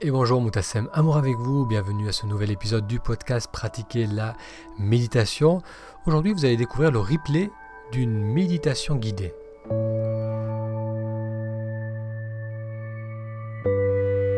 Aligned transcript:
Et 0.00 0.10
bonjour 0.10 0.40
Moutassem, 0.40 0.88
amour 0.92 1.16
avec 1.16 1.36
vous, 1.36 1.66
bienvenue 1.66 2.08
à 2.08 2.12
ce 2.12 2.26
nouvel 2.26 2.50
épisode 2.50 2.86
du 2.86 2.98
podcast 2.98 3.48
Pratiquer 3.50 4.06
la 4.06 4.34
méditation. 4.76 5.62
Aujourd'hui 6.04 6.32
vous 6.32 6.44
allez 6.44 6.56
découvrir 6.56 6.90
le 6.90 6.98
replay 6.98 7.48
d'une 7.92 8.20
méditation 8.20 8.96
guidée. 8.96 9.32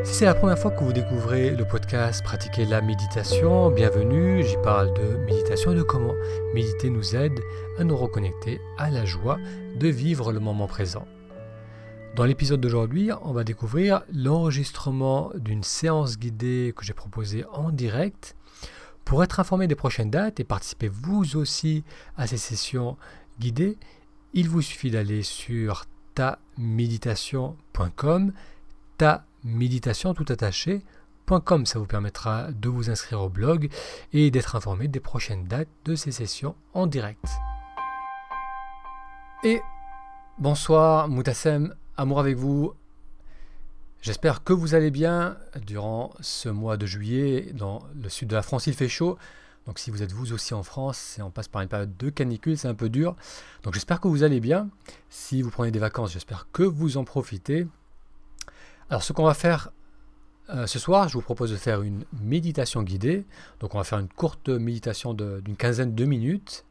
Si 0.04 0.14
c'est 0.14 0.26
la 0.26 0.34
première 0.34 0.58
fois 0.58 0.72
que 0.72 0.84
vous 0.84 0.92
découvrez 0.92 1.50
le 1.50 1.64
podcast 1.64 2.22
Pratiquer 2.22 2.66
la 2.66 2.82
méditation, 2.82 3.70
bienvenue, 3.70 4.44
j'y 4.44 4.58
parle 4.62 4.92
de 4.92 5.16
méditation 5.24 5.72
et 5.72 5.76
de 5.76 5.82
comment 5.82 6.14
méditer 6.54 6.90
nous 6.90 7.16
aide 7.16 7.40
à 7.78 7.84
nous 7.84 7.96
reconnecter 7.96 8.60
à 8.76 8.90
la 8.90 9.06
joie 9.06 9.38
de 9.74 9.88
vivre 9.88 10.32
le 10.32 10.38
moment 10.38 10.66
présent. 10.66 11.06
Dans 12.16 12.24
l'épisode 12.24 12.60
d'aujourd'hui, 12.62 13.10
on 13.20 13.34
va 13.34 13.44
découvrir 13.44 14.02
l'enregistrement 14.10 15.30
d'une 15.34 15.62
séance 15.62 16.18
guidée 16.18 16.72
que 16.74 16.82
j'ai 16.82 16.94
proposée 16.94 17.44
en 17.52 17.70
direct. 17.70 18.34
Pour 19.04 19.22
être 19.22 19.38
informé 19.38 19.66
des 19.66 19.74
prochaines 19.74 20.10
dates 20.10 20.40
et 20.40 20.44
participer 20.44 20.88
vous 20.88 21.36
aussi 21.36 21.84
à 22.16 22.26
ces 22.26 22.38
sessions 22.38 22.96
guidées, 23.38 23.76
il 24.32 24.48
vous 24.48 24.62
suffit 24.62 24.90
d'aller 24.90 25.22
sur 25.22 25.84
taméditation.com, 26.14 28.32
taméditation 28.96 30.14
tout 30.14 30.24
attaché.com. 30.26 31.66
Ça 31.66 31.78
vous 31.78 31.84
permettra 31.84 32.50
de 32.50 32.70
vous 32.70 32.88
inscrire 32.88 33.20
au 33.20 33.28
blog 33.28 33.68
et 34.14 34.30
d'être 34.30 34.56
informé 34.56 34.88
des 34.88 35.00
prochaines 35.00 35.44
dates 35.44 35.68
de 35.84 35.94
ces 35.94 36.12
sessions 36.12 36.54
en 36.72 36.86
direct. 36.86 37.26
Et 39.44 39.60
bonsoir 40.38 41.10
Moutassem, 41.10 41.74
Amour 41.98 42.20
avec 42.20 42.36
vous. 42.36 42.74
J'espère 44.02 44.44
que 44.44 44.52
vous 44.52 44.74
allez 44.74 44.90
bien 44.90 45.38
durant 45.64 46.12
ce 46.20 46.50
mois 46.50 46.76
de 46.76 46.84
juillet. 46.84 47.52
Dans 47.54 47.82
le 47.94 48.10
sud 48.10 48.28
de 48.28 48.34
la 48.34 48.42
France, 48.42 48.66
il 48.66 48.74
fait 48.74 48.88
chaud. 48.88 49.16
Donc 49.64 49.78
si 49.78 49.90
vous 49.90 50.02
êtes 50.02 50.12
vous 50.12 50.34
aussi 50.34 50.52
en 50.52 50.62
France 50.62 51.16
et 51.18 51.22
on 51.22 51.30
passe 51.30 51.48
par 51.48 51.62
une 51.62 51.68
période 51.68 51.96
de 51.96 52.10
canicule, 52.10 52.58
c'est 52.58 52.68
un 52.68 52.74
peu 52.74 52.90
dur. 52.90 53.16
Donc 53.62 53.72
j'espère 53.72 54.00
que 54.00 54.08
vous 54.08 54.24
allez 54.24 54.40
bien. 54.40 54.68
Si 55.08 55.40
vous 55.40 55.50
prenez 55.50 55.70
des 55.70 55.78
vacances, 55.78 56.12
j'espère 56.12 56.48
que 56.52 56.62
vous 56.62 56.98
en 56.98 57.04
profitez. 57.04 57.66
Alors 58.90 59.02
ce 59.02 59.14
qu'on 59.14 59.24
va 59.24 59.34
faire 59.34 59.70
euh, 60.50 60.66
ce 60.66 60.78
soir, 60.78 61.08
je 61.08 61.14
vous 61.14 61.22
propose 61.22 61.50
de 61.50 61.56
faire 61.56 61.80
une 61.80 62.04
méditation 62.20 62.82
guidée. 62.82 63.24
Donc 63.60 63.74
on 63.74 63.78
va 63.78 63.84
faire 63.84 63.98
une 63.98 64.08
courte 64.08 64.50
méditation 64.50 65.14
d'une 65.14 65.56
quinzaine 65.56 65.94
de 65.94 66.04
minutes. 66.04 66.66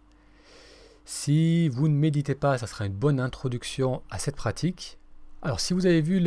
Si 1.04 1.68
vous 1.70 1.88
ne 1.88 1.96
méditez 1.96 2.36
pas, 2.36 2.60
ça 2.60 2.68
sera 2.68 2.86
une 2.86 2.94
bonne 2.94 3.20
introduction 3.20 4.04
à 4.12 4.20
cette 4.20 4.36
pratique. 4.36 5.00
Alors 5.46 5.60
si 5.60 5.76
vous 5.76 5.86
avez 5.86 6.02
vu 6.02 6.20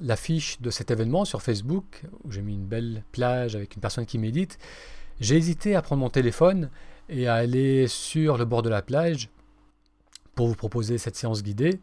l'affiche 0.00 0.60
de 0.60 0.70
cet 0.70 0.92
événement 0.92 1.24
sur 1.24 1.42
Facebook, 1.42 2.04
où 2.22 2.30
j'ai 2.30 2.42
mis 2.42 2.54
une 2.54 2.64
belle 2.64 3.02
plage 3.10 3.56
avec 3.56 3.74
une 3.74 3.80
personne 3.80 4.06
qui 4.06 4.18
médite, 4.18 4.56
j'ai 5.18 5.36
hésité 5.36 5.74
à 5.74 5.82
prendre 5.82 5.98
mon 5.98 6.10
téléphone 6.10 6.70
et 7.08 7.26
à 7.26 7.34
aller 7.34 7.88
sur 7.88 8.38
le 8.38 8.44
bord 8.44 8.62
de 8.62 8.68
la 8.68 8.82
plage 8.82 9.30
pour 10.36 10.46
vous 10.46 10.54
proposer 10.54 10.96
cette 10.96 11.16
séance 11.16 11.42
guidée. 11.42 11.80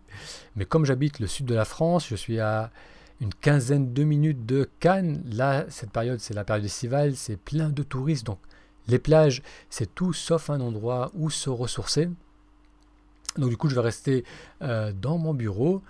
Mais 0.55 0.63
comme 0.63 0.85
j'habite 0.85 1.19
le 1.19 1.27
sud 1.27 1.47
de 1.47 1.53
la 1.53 1.65
France, 1.65 2.07
je 2.07 2.15
suis 2.15 2.39
à 2.39 2.71
une 3.19 3.33
quinzaine 3.33 3.91
de 3.91 4.03
minutes 4.05 4.45
de 4.45 4.69
Cannes. 4.79 5.21
Là, 5.29 5.65
cette 5.67 5.91
période, 5.91 6.21
c'est 6.21 6.33
la 6.33 6.45
période 6.45 6.63
estivale, 6.63 7.17
c'est 7.17 7.35
plein 7.35 7.67
de 7.67 7.83
touristes. 7.83 8.25
Donc 8.25 8.39
les 8.87 8.99
plages, 8.99 9.43
c'est 9.69 9.93
tout 9.93 10.13
sauf 10.13 10.49
un 10.49 10.61
endroit 10.61 11.11
où 11.13 11.29
se 11.29 11.49
ressourcer. 11.49 12.09
Donc 13.37 13.49
du 13.49 13.57
coup, 13.57 13.67
je 13.67 13.75
vais 13.75 13.81
rester 13.81 14.23
euh, 14.61 14.93
dans 14.93 15.17
mon 15.17 15.33
bureau 15.33 15.81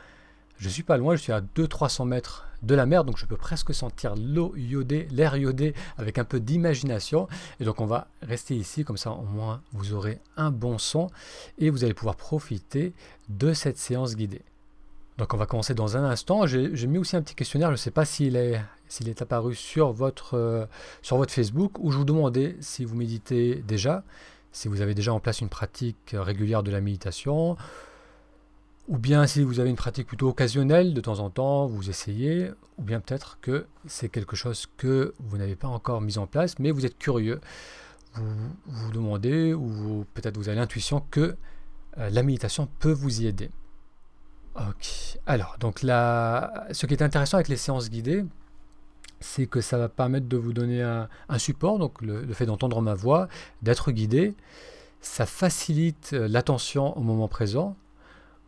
je 0.62 0.70
suis 0.70 0.84
pas 0.84 0.98
loin, 0.98 1.16
je 1.16 1.22
suis 1.22 1.34
à 1.34 1.42
200-300 1.42 2.08
mètres 2.08 2.45
de 2.62 2.76
la 2.76 2.86
mer, 2.86 3.04
donc 3.04 3.17
je 3.17 3.26
peux 3.26 3.36
presque 3.36 3.73
sentir 3.73 4.14
l'eau 4.16 4.54
iodée, 4.56 5.08
l'air 5.09 5.36
iodé 5.36 5.73
avec 5.98 6.20
un 6.20 6.23
peu 6.23 6.40
d'imagination. 6.40 7.28
Et 7.59 7.66
donc 7.66 7.81
on 7.81 7.88
va 7.88 8.08
rester 8.22 8.56
ici, 8.56 8.84
comme 8.84 8.95
ça 8.98 9.09
au 9.09 9.23
moins 9.23 9.64
vous 9.73 9.94
aurez 9.94 10.20
un 10.38 10.52
bon 10.52 10.78
son 10.78 11.08
et 11.58 11.72
vous 11.72 11.84
allez 11.84 11.96
pouvoir 11.96 12.16
profiter 12.16 12.94
de 13.28 13.53
cette 13.53 13.80
séance 13.80 14.16
guidée. 14.16 14.44
Donc 15.18 15.34
on 15.34 15.38
va 15.38 15.47
commencer 15.47 15.74
dans 15.74 15.97
un 15.97 16.03
instant. 16.03 16.46
J'ai 16.46 16.88
mis 16.88 17.00
aussi 17.00 17.16
un 17.16 17.24
petit 17.24 17.34
questionnaire, 17.34 17.69
je 17.69 17.74
ne 17.74 17.78
sais 17.78 17.90
pas 17.90 18.06
s'il 18.06 18.36
est, 18.36 18.62
est 19.03 19.22
apparu 19.24 19.56
sur 19.56 19.91
votre, 19.91 20.38
euh, 20.38 20.68
sur 21.02 21.18
votre 21.18 21.34
Facebook, 21.34 21.80
où 21.80 21.90
je 21.90 21.97
vous 21.97 22.06
demandais 22.06 22.56
si 22.59 22.86
vous 22.86 22.96
méditez 22.96 23.63
déjà, 23.68 24.03
si 24.52 24.68
vous 24.68 24.81
avez 24.81 24.94
déjà 24.94 25.12
en 25.12 25.19
place 25.19 25.41
une 25.41 25.50
pratique 25.50 26.13
régulière 26.13 26.62
de 26.62 26.69
la 26.69 26.81
méditation, 26.81 27.57
ou 28.91 28.97
bien 28.97 29.25
si 29.25 29.41
vous 29.41 29.62
avez 29.62 29.69
une 29.69 29.78
pratique 29.78 30.06
plutôt 30.06 30.28
occasionnelle, 30.28 30.94
de 30.94 31.00
temps 31.00 31.19
en 31.19 31.29
temps, 31.29 31.66
vous 31.66 31.90
essayez, 31.90 32.52
ou 32.78 32.84
bien 32.84 33.00
peut-être 33.00 33.40
que 33.40 33.66
c'est 33.88 34.09
quelque 34.09 34.35
chose 34.35 34.68
que 34.75 35.13
vous 35.19 35.38
n'avez 35.38 35.56
pas 35.56 35.69
encore 35.69 36.02
mis 36.02 36.18
en 36.18 36.28
place, 36.28 36.59
mais 36.59 36.72
vous 36.72 36.85
êtes 36.85 36.97
curieux. 36.97 37.40
Vous 38.16 38.25
vous 38.66 38.91
demandez, 38.91 39.53
ou 39.53 40.06
peut-être 40.13 40.35
vous 40.35 40.50
avez 40.50 40.57
l'intuition 40.57 41.01
que 41.09 41.38
euh, 42.00 42.09
la 42.09 42.22
méditation 42.22 42.68
peut 42.80 42.91
vous 42.91 43.22
y 43.22 43.28
aider. 43.28 43.50
Alors, 45.25 45.56
donc 45.57 45.84
là, 45.84 46.68
ce 46.74 46.85
qui 46.85 46.94
est 46.94 47.01
intéressant 47.01 47.38
avec 47.38 47.47
les 47.47 47.56
séances 47.56 47.90
guidées, 47.90 48.25
c'est 49.22 49.47
que 49.47 49.62
ça 49.62 49.78
va 49.78 49.88
permettre 49.88 50.28
de 50.28 50.35
vous 50.35 50.51
donner 50.51 50.81
un, 50.81 51.07
support, 51.38 51.80
donc 51.80 52.01
le 52.01 52.34
fait 52.34 52.46
d'entendre 52.46 52.81
ma 52.81 52.94
voix, 52.94 53.30
d'être 53.62 53.94
guidé. 53.94 54.35
Ça 55.00 55.25
facilite 55.25 56.12
euh, 56.12 56.28
l'attention 56.28 56.96
au 56.97 57.01
moment 57.01 57.30
présent, 57.30 57.78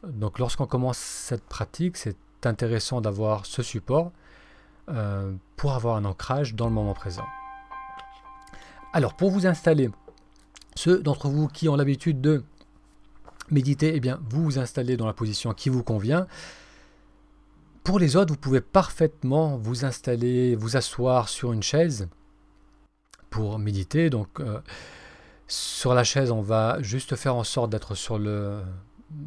donc 0.07 0.39
lorsqu'on 0.39 0.65
commence 0.65 0.97
cette 0.97 1.43
pratique, 1.43 1.97
c'est 1.97 2.17
intéressant 2.43 3.01
d'avoir 3.01 3.45
ce 3.45 3.63
support 3.63 4.11
euh, 4.89 5.33
pour 5.55 5.73
avoir 5.73 5.95
un 5.95 6.05
ancrage 6.05 6.55
dans 6.55 6.67
le 6.67 6.73
moment 6.73 6.93
présent. 6.93 7.25
Alors 8.91 9.15
pour 9.15 9.31
vous 9.31 9.47
installer, 9.47 9.89
ceux 10.75 11.01
d'entre 11.01 11.29
vous 11.29 11.47
qui 11.47 11.69
ont 11.69 11.75
l'habitude 11.75 12.19
de 12.19 12.43
méditer, 13.49 13.93
eh 13.95 13.99
bien 13.99 14.19
vous 14.29 14.43
vous 14.43 14.59
installez 14.59 14.97
dans 14.97 15.07
la 15.07 15.13
position 15.13 15.53
qui 15.53 15.69
vous 15.69 15.83
convient. 15.83 16.27
Pour 17.83 17.99
les 17.99 18.15
autres, 18.15 18.33
vous 18.33 18.39
pouvez 18.39 18.61
parfaitement 18.61 19.57
vous 19.57 19.85
installer, 19.85 20.55
vous 20.55 20.77
asseoir 20.77 21.27
sur 21.29 21.53
une 21.53 21.63
chaise 21.63 22.07
pour 23.29 23.57
méditer. 23.57 24.09
Donc 24.09 24.39
euh, 24.39 24.59
sur 25.47 25.93
la 25.93 26.03
chaise, 26.03 26.31
on 26.31 26.41
va 26.41 26.81
juste 26.81 27.15
faire 27.15 27.35
en 27.35 27.43
sorte 27.43 27.69
d'être 27.71 27.95
sur 27.95 28.19
le 28.19 28.61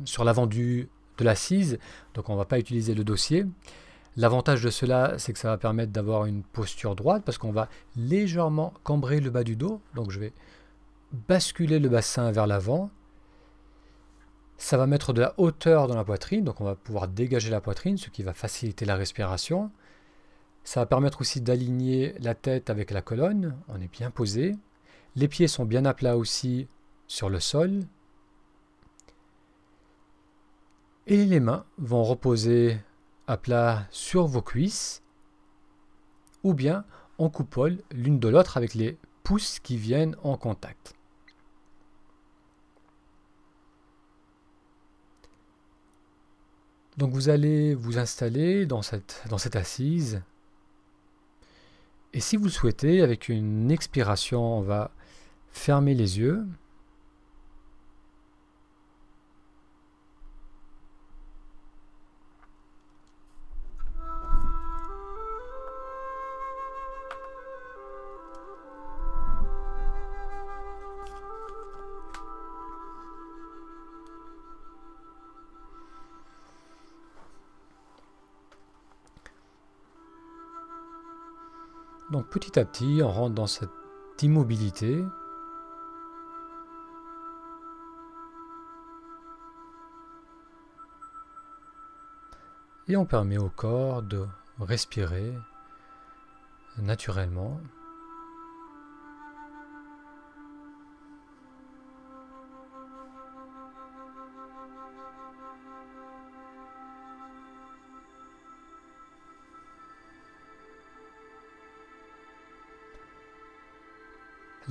sur 0.04 0.24
l'avant 0.24 0.46
de 0.46 0.86
l'assise, 1.20 1.78
donc 2.14 2.28
on 2.28 2.32
ne 2.32 2.38
va 2.38 2.44
pas 2.44 2.58
utiliser 2.58 2.94
le 2.94 3.04
dossier. 3.04 3.46
L'avantage 4.16 4.62
de 4.62 4.70
cela, 4.70 5.18
c'est 5.18 5.34
que 5.34 5.38
ça 5.38 5.48
va 5.48 5.58
permettre 5.58 5.92
d'avoir 5.92 6.24
une 6.24 6.42
posture 6.42 6.96
droite 6.96 7.22
parce 7.24 7.36
qu'on 7.36 7.52
va 7.52 7.68
légèrement 7.96 8.72
cambrer 8.82 9.20
le 9.20 9.28
bas 9.28 9.44
du 9.44 9.56
dos. 9.56 9.80
Donc 9.94 10.10
je 10.10 10.18
vais 10.18 10.32
basculer 11.28 11.78
le 11.78 11.90
bassin 11.90 12.30
vers 12.32 12.46
l'avant. 12.46 12.90
Ça 14.56 14.78
va 14.78 14.86
mettre 14.86 15.12
de 15.12 15.20
la 15.20 15.34
hauteur 15.36 15.86
dans 15.86 15.96
la 15.96 16.04
poitrine, 16.04 16.44
donc 16.44 16.62
on 16.62 16.64
va 16.64 16.76
pouvoir 16.76 17.08
dégager 17.08 17.50
la 17.50 17.60
poitrine, 17.60 17.98
ce 17.98 18.08
qui 18.08 18.22
va 18.22 18.32
faciliter 18.32 18.86
la 18.86 18.96
respiration. 18.96 19.70
Ça 20.64 20.80
va 20.80 20.86
permettre 20.86 21.20
aussi 21.20 21.42
d'aligner 21.42 22.14
la 22.20 22.34
tête 22.34 22.70
avec 22.70 22.90
la 22.90 23.02
colonne, 23.02 23.54
on 23.68 23.80
est 23.82 23.92
bien 23.92 24.10
posé. 24.10 24.56
Les 25.14 25.28
pieds 25.28 25.46
sont 25.46 25.66
bien 25.66 25.84
à 25.84 25.92
plat 25.92 26.16
aussi 26.16 26.68
sur 27.06 27.28
le 27.28 27.38
sol, 27.38 27.82
et 31.06 31.24
les 31.24 31.40
mains 31.40 31.64
vont 31.78 32.02
reposer 32.02 32.78
à 33.26 33.36
plat 33.36 33.86
sur 33.90 34.26
vos 34.26 34.42
cuisses 34.42 35.02
ou 36.42 36.54
bien 36.54 36.84
en 37.18 37.30
coupole 37.30 37.78
l'une 37.90 38.18
de 38.18 38.28
l'autre 38.28 38.56
avec 38.56 38.74
les 38.74 38.98
pouces 39.22 39.58
qui 39.58 39.76
viennent 39.76 40.16
en 40.22 40.36
contact. 40.36 40.94
Donc 46.96 47.12
vous 47.12 47.28
allez 47.28 47.74
vous 47.74 47.98
installer 47.98 48.64
dans 48.64 48.80
cette, 48.80 49.56
assise. 49.56 50.22
Et 52.14 52.20
si 52.20 52.36
vous 52.36 52.44
le 52.44 52.50
souhaitez, 52.50 53.02
avec 53.02 53.28
une 53.28 53.70
expiration, 53.70 54.58
on 54.58 54.62
va 54.62 54.90
fermer 55.50 55.94
les 55.94 56.18
yeux. 56.18 56.46
Donc 82.16 82.28
petit 82.28 82.58
à 82.58 82.64
petit, 82.64 83.02
on 83.02 83.10
rentre 83.10 83.34
dans 83.34 83.46
cette 83.46 83.68
immobilité. 84.22 85.04
Et 92.88 92.96
on 92.96 93.04
permet 93.04 93.36
au 93.36 93.50
corps 93.50 94.00
de 94.00 94.24
respirer 94.58 95.34
naturellement. 96.78 97.60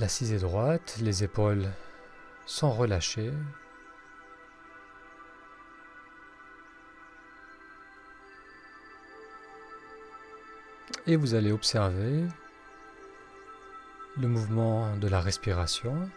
L'assise 0.06 0.32
est 0.32 0.38
droite, 0.38 0.98
les 1.00 1.24
épaules 1.24 1.66
sont 2.46 2.70
relâchées. 2.70 3.32
Et 11.08 11.16
vous 11.16 11.34
allez 11.34 11.50
observer 11.50 12.22
le 14.16 14.28
mouvement 14.28 14.96
de 14.96 15.08
la 15.08 15.20
respiration. 15.20 16.08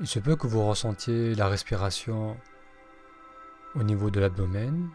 Il 0.00 0.06
se 0.06 0.18
peut 0.18 0.34
que 0.34 0.46
vous 0.46 0.66
ressentiez 0.66 1.34
la 1.34 1.46
respiration 1.46 2.34
au 3.74 3.82
niveau 3.82 4.08
de 4.08 4.18
l'abdomen 4.18 4.88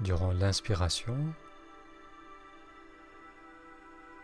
durant 0.00 0.32
l'inspiration, 0.32 1.16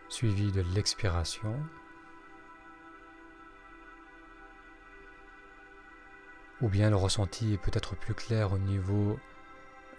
suivi 0.09 0.51
de 0.51 0.61
l'expiration. 0.75 1.57
Ou 6.59 6.67
bien 6.67 6.89
le 6.89 6.97
ressenti 6.97 7.53
est 7.53 7.57
peut-être 7.57 7.95
plus 7.95 8.13
clair 8.13 8.51
au 8.51 8.57
niveau 8.57 9.17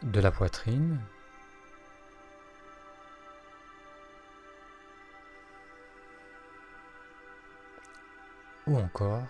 de 0.02 0.20
la 0.20 0.30
poitrine. 0.30 1.00
Ou 8.68 8.76
encore, 8.78 9.26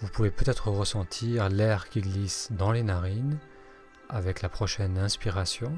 vous 0.00 0.08
pouvez 0.08 0.30
peut-être 0.30 0.70
ressentir 0.70 1.48
l'air 1.48 1.88
qui 1.88 2.02
glisse 2.02 2.52
dans 2.52 2.70
les 2.70 2.84
narines 2.84 3.38
avec 4.08 4.42
la 4.42 4.48
prochaine 4.48 4.96
inspiration. 4.96 5.76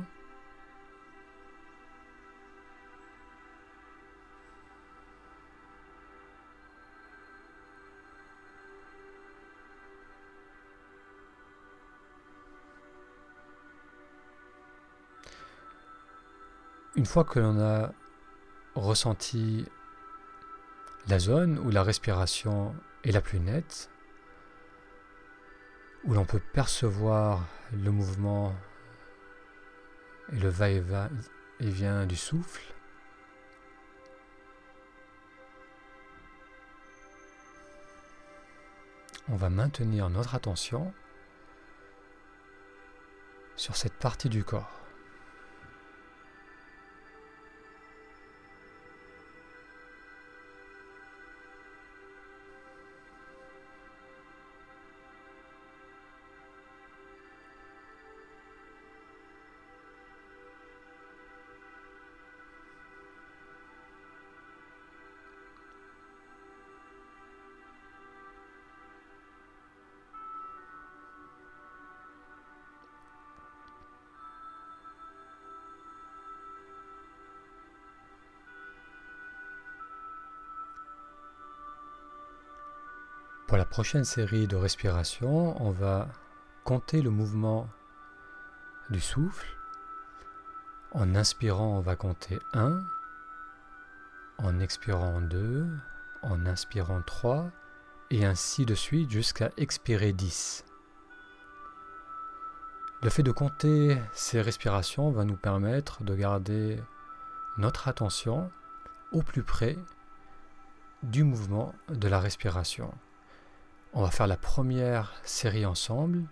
Une 16.96 17.06
fois 17.06 17.24
que 17.24 17.38
l'on 17.38 17.58
a 17.60 17.92
ressenti 18.74 19.64
la 21.08 21.18
zone 21.18 21.58
où 21.58 21.70
la 21.70 21.82
respiration 21.82 22.74
est 23.02 23.12
la 23.12 23.22
plus 23.22 23.40
nette, 23.40 23.90
où 26.04 26.12
l'on 26.12 26.26
peut 26.26 26.40
percevoir 26.52 27.46
le 27.72 27.90
mouvement 27.90 28.54
et 30.32 30.38
le 30.38 30.48
va-et-vient 30.50 32.04
du 32.04 32.16
souffle, 32.16 32.74
on 39.30 39.36
va 39.36 39.48
maintenir 39.48 40.10
notre 40.10 40.34
attention 40.34 40.92
sur 43.56 43.76
cette 43.76 43.94
partie 43.94 44.28
du 44.28 44.44
corps. 44.44 44.77
Pour 83.48 83.56
la 83.56 83.64
prochaine 83.64 84.04
série 84.04 84.46
de 84.46 84.56
respiration, 84.56 85.58
on 85.64 85.70
va 85.70 86.06
compter 86.64 87.00
le 87.00 87.08
mouvement 87.08 87.66
du 88.90 89.00
souffle. 89.00 89.48
En 90.92 91.14
inspirant, 91.14 91.78
on 91.78 91.80
va 91.80 91.96
compter 91.96 92.38
1. 92.52 92.78
En 94.36 94.60
expirant 94.60 95.22
2. 95.22 95.66
En 96.24 96.44
inspirant 96.44 97.00
3. 97.00 97.50
Et 98.10 98.26
ainsi 98.26 98.66
de 98.66 98.74
suite 98.74 99.10
jusqu'à 99.10 99.50
expirer 99.56 100.12
10. 100.12 100.66
Le 103.02 103.08
fait 103.08 103.22
de 103.22 103.32
compter 103.32 103.96
ces 104.12 104.42
respirations 104.42 105.10
va 105.10 105.24
nous 105.24 105.38
permettre 105.38 106.04
de 106.04 106.14
garder 106.14 106.82
notre 107.56 107.88
attention 107.88 108.50
au 109.10 109.22
plus 109.22 109.42
près 109.42 109.78
du 111.02 111.24
mouvement 111.24 111.74
de 111.88 112.08
la 112.08 112.20
respiration. 112.20 112.92
On 113.98 114.02
va 114.02 114.12
faire 114.12 114.28
la 114.28 114.36
première 114.36 115.12
série 115.24 115.66
ensemble 115.66 116.22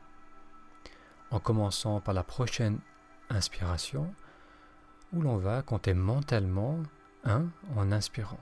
en 1.33 1.41
commençant 1.41 2.01
par 2.01 2.15
la 2.15 2.23
prochaine 2.23 2.79
inspiration 3.29 4.15
où 5.13 5.21
l'on 5.21 5.37
va 5.37 5.63
compter 5.63 5.93
mentalement 5.93 6.81
1 7.25 7.45
en 7.75 7.91
inspirant. 7.91 8.39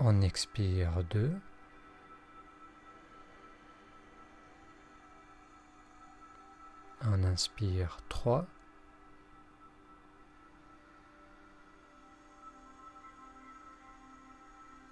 On 0.00 0.20
expire 0.20 1.02
2. 1.04 1.32
On 7.06 7.24
inspire 7.24 8.00
3. 8.10 8.46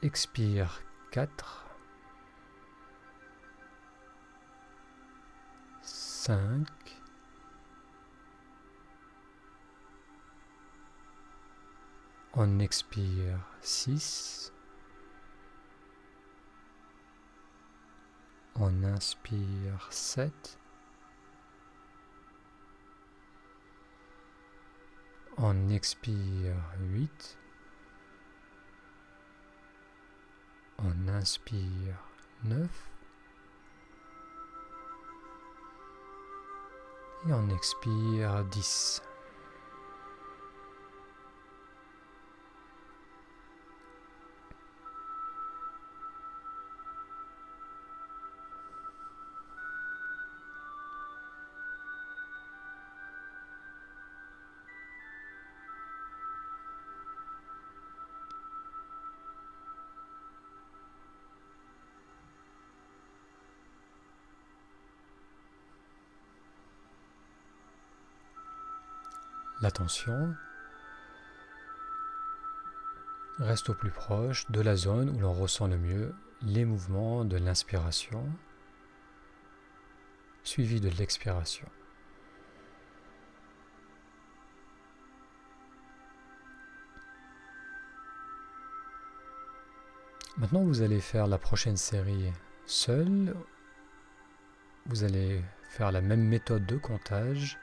Expire 0.06 0.70
4, 1.10 1.26
5, 5.82 6.64
on 12.34 12.60
expire 12.60 13.40
6, 13.62 14.52
on 18.60 18.84
inspire 18.84 19.80
7, 19.90 20.30
on 25.36 25.68
expire 25.70 26.54
8, 26.94 27.36
On 30.78 31.08
inspire 31.08 31.96
9. 32.44 32.68
Et 37.28 37.32
on 37.32 37.48
expire 37.50 38.44
10. 38.44 39.02
Reste 73.38 73.70
au 73.70 73.74
plus 73.74 73.90
proche 73.90 74.50
de 74.50 74.60
la 74.60 74.76
zone 74.76 75.10
où 75.10 75.18
l'on 75.18 75.32
ressent 75.32 75.66
le 75.66 75.76
mieux 75.76 76.14
les 76.42 76.64
mouvements 76.64 77.24
de 77.24 77.36
l'inspiration 77.36 78.24
suivi 80.42 80.80
de 80.80 80.88
l'expiration. 80.88 81.66
Maintenant, 90.38 90.62
vous 90.62 90.82
allez 90.82 91.00
faire 91.00 91.26
la 91.26 91.38
prochaine 91.38 91.78
série 91.78 92.30
seul. 92.66 93.34
Vous 94.84 95.02
allez 95.02 95.42
faire 95.70 95.90
la 95.90 96.02
même 96.02 96.22
méthode 96.22 96.66
de 96.66 96.76
comptage 96.76 97.58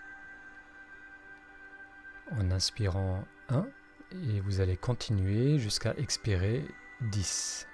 en 2.37 2.51
inspirant 2.51 3.23
1 3.49 3.65
et 4.11 4.39
vous 4.41 4.61
allez 4.61 4.77
continuer 4.77 5.59
jusqu'à 5.59 5.93
expirer 5.97 6.65
10. 7.01 7.67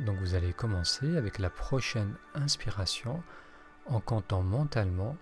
Donc 0.00 0.18
vous 0.18 0.34
allez 0.34 0.52
commencer 0.52 1.16
avec 1.16 1.38
la 1.38 1.50
prochaine 1.50 2.14
inspiration 2.34 3.22
en 3.86 4.00
comptant 4.00 4.42
mentalement 4.42 5.16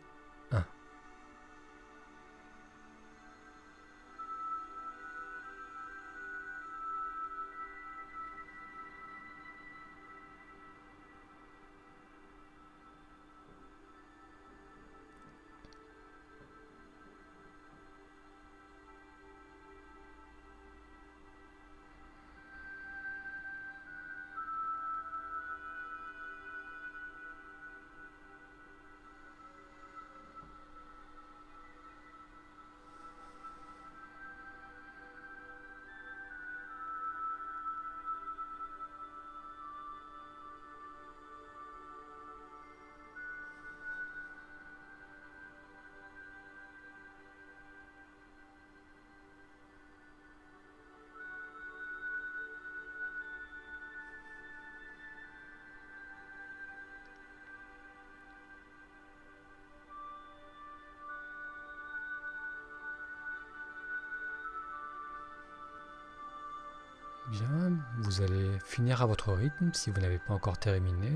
finir 68.79 69.03
à 69.03 69.07
votre 69.07 69.33
rythme 69.33 69.73
si 69.73 69.91
vous 69.91 70.01
n'avez 70.01 70.21
pas 70.21 70.35
encore 70.35 70.57
terminé. 70.57 71.11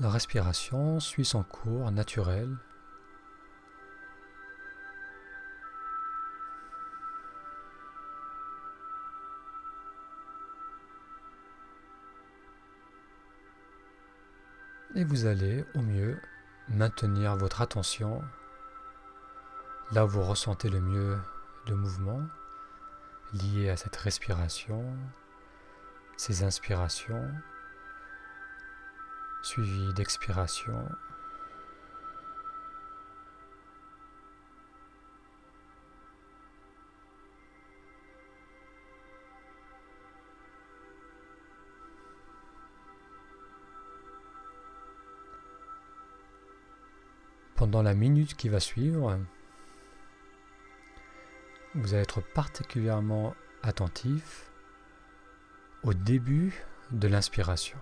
La 0.00 0.10
respiration 0.10 0.98
suit 0.98 1.24
son 1.24 1.44
cours 1.44 1.92
naturel 1.92 2.56
et 15.00 15.04
vous 15.04 15.24
allez 15.24 15.64
au 15.74 15.80
mieux 15.80 16.20
maintenir 16.68 17.34
votre 17.34 17.62
attention 17.62 18.22
là 19.92 20.04
où 20.04 20.08
vous 20.08 20.22
ressentez 20.22 20.68
le 20.68 20.78
mieux 20.78 21.18
de 21.64 21.72
mouvement 21.72 22.20
lié 23.32 23.70
à 23.70 23.78
cette 23.78 23.96
respiration, 23.96 24.84
ces 26.18 26.44
inspirations, 26.44 27.32
suivies 29.42 29.94
d'expiration. 29.94 30.86
Pendant 47.70 47.84
la 47.84 47.94
minute 47.94 48.34
qui 48.34 48.48
va 48.48 48.58
suivre, 48.58 49.16
vous 51.76 51.94
allez 51.94 52.02
être 52.02 52.20
particulièrement 52.20 53.36
attentif 53.62 54.50
au 55.84 55.94
début 55.94 56.64
de 56.90 57.06
l'inspiration. 57.06 57.78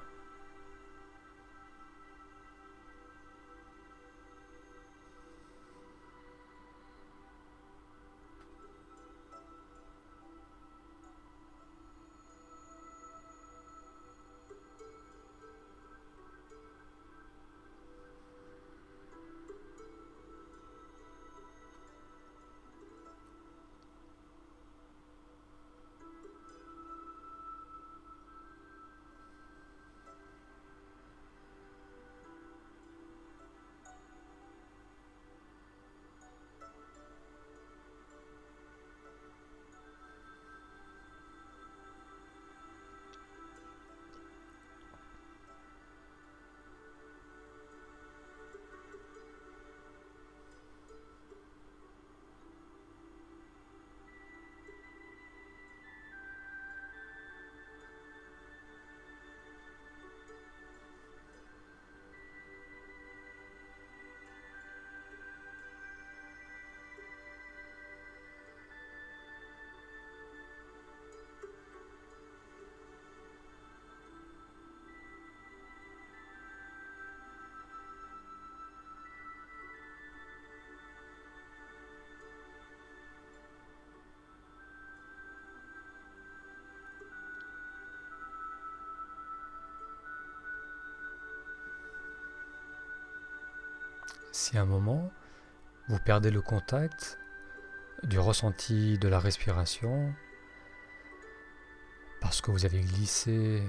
Si 94.32 94.56
à 94.58 94.62
un 94.62 94.66
moment, 94.66 95.10
vous 95.88 95.98
perdez 95.98 96.30
le 96.30 96.42
contact 96.42 97.18
du 98.02 98.18
ressenti 98.18 98.98
de 98.98 99.08
la 99.08 99.18
respiration, 99.18 100.14
parce 102.20 102.40
que 102.40 102.50
vous 102.50 102.64
avez 102.64 102.80
glissé 102.80 103.62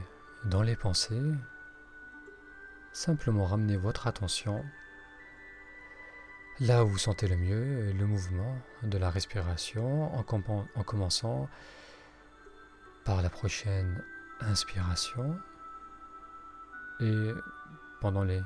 dans 0.45 0.61
les 0.61 0.75
pensées, 0.75 1.31
simplement 2.91 3.45
ramenez 3.45 3.77
votre 3.77 4.07
attention 4.07 4.63
là 6.59 6.83
où 6.83 6.89
vous 6.89 6.97
sentez 6.97 7.27
le 7.27 7.37
mieux 7.37 7.93
le 7.93 8.05
mouvement 8.05 8.57
de 8.83 8.97
la 8.97 9.09
respiration 9.09 10.13
en, 10.13 10.25
en 10.75 10.83
commençant 10.83 11.49
par 13.05 13.21
la 13.21 13.29
prochaine 13.29 14.03
inspiration. 14.41 15.39
Et 16.99 17.31
pendant 18.01 18.23
les 18.23 18.41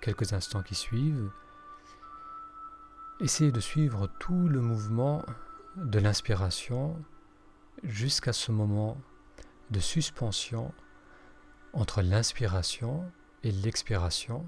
quelques 0.00 0.32
instants 0.32 0.62
qui 0.62 0.76
suivent, 0.76 1.30
essayez 3.20 3.52
de 3.52 3.60
suivre 3.60 4.08
tout 4.20 4.48
le 4.48 4.60
mouvement 4.60 5.24
de 5.76 5.98
l'inspiration 5.98 7.02
jusqu'à 7.82 8.32
ce 8.32 8.52
moment 8.52 8.98
de 9.70 9.80
suspension 9.80 10.72
entre 11.72 12.02
l'inspiration 12.02 13.10
et 13.42 13.52
l'expiration 13.52 14.46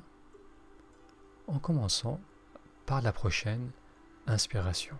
en 1.46 1.58
commençant 1.58 2.20
par 2.84 3.00
la 3.00 3.12
prochaine 3.12 3.70
inspiration. 4.26 4.96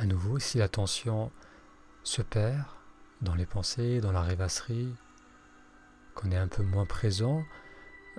À 0.00 0.06
nouveau, 0.06 0.38
si 0.38 0.58
l'attention 0.58 1.32
se 2.04 2.22
perd 2.22 2.62
dans 3.20 3.34
les 3.34 3.46
pensées, 3.46 4.00
dans 4.00 4.12
la 4.12 4.22
rêvasserie, 4.22 4.94
qu'on 6.14 6.30
est 6.30 6.36
un 6.36 6.46
peu 6.46 6.62
moins 6.62 6.86
présent 6.86 7.42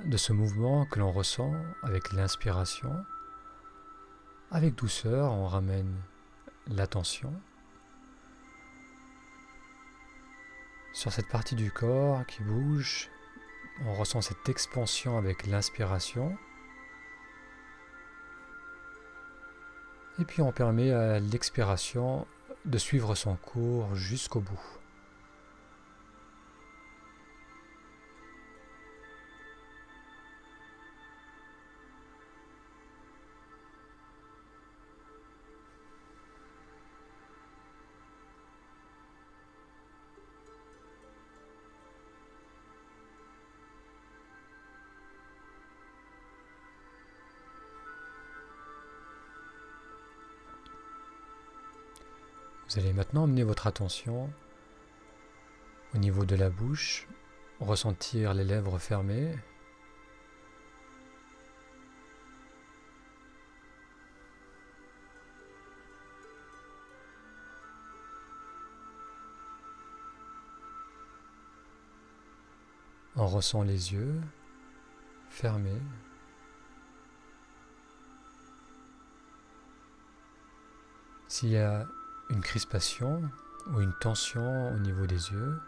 de 0.04 0.18
ce 0.18 0.34
mouvement 0.34 0.86
que 0.86 1.00
l'on 1.00 1.13
ressent 1.13 1.54
avec 1.82 2.12
l'inspiration, 2.12 2.94
avec 4.52 4.76
douceur, 4.76 5.32
on 5.32 5.48
ramène 5.48 5.96
l'attention 6.68 7.32
sur 10.92 11.13
cette 11.13 11.30
partie 11.30 11.56
du 11.56 11.72
corps 11.72 12.26
qui 12.26 12.44
bouge. 12.44 13.10
On 13.86 13.94
ressent 13.94 14.20
cette 14.20 14.50
expansion 14.50 15.18
avec 15.18 15.48
l'inspiration. 15.48 16.38
Et 20.19 20.25
puis 20.25 20.41
on 20.41 20.51
permet 20.51 20.91
à 20.91 21.19
l'expiration 21.19 22.25
de 22.65 22.77
suivre 22.77 23.15
son 23.15 23.36
cours 23.36 23.95
jusqu'au 23.95 24.41
bout. 24.41 24.79
Vous 52.69 52.77
allez 52.77 52.93
maintenant 52.93 53.23
amener 53.23 53.41
votre 53.41 53.65
attention 53.65 54.32
au 55.95 55.97
niveau 55.97 56.23
de 56.23 56.36
la 56.36 56.51
bouche, 56.51 57.08
ressentir 57.60 58.36
les 58.36 58.43
lèvres 58.43 58.77
fermées. 58.77 59.36
On 73.15 73.25
ressent 73.25 73.63
les 73.63 73.93
yeux 73.93 74.21
fermés. 75.32 75.82
S'il 81.27 81.49
y 81.49 81.58
a 81.58 81.88
une 82.30 82.42
crispation 82.42 83.22
ou 83.74 83.82
une 83.82 83.94
tension 83.94 84.74
au 84.74 84.80
niveau 84.80 85.06
des 85.06 85.32
yeux, 85.32 85.60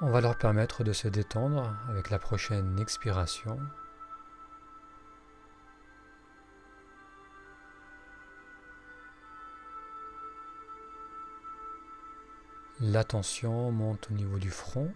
on 0.00 0.10
va 0.10 0.22
leur 0.22 0.36
permettre 0.36 0.82
de 0.82 0.92
se 0.94 1.08
détendre 1.08 1.76
avec 1.88 2.08
la 2.08 2.18
prochaine 2.18 2.78
expiration. 2.78 3.60
La 12.80 13.04
tension 13.04 13.70
monte 13.70 14.08
au 14.10 14.14
niveau 14.14 14.38
du 14.38 14.50
front. 14.50 14.90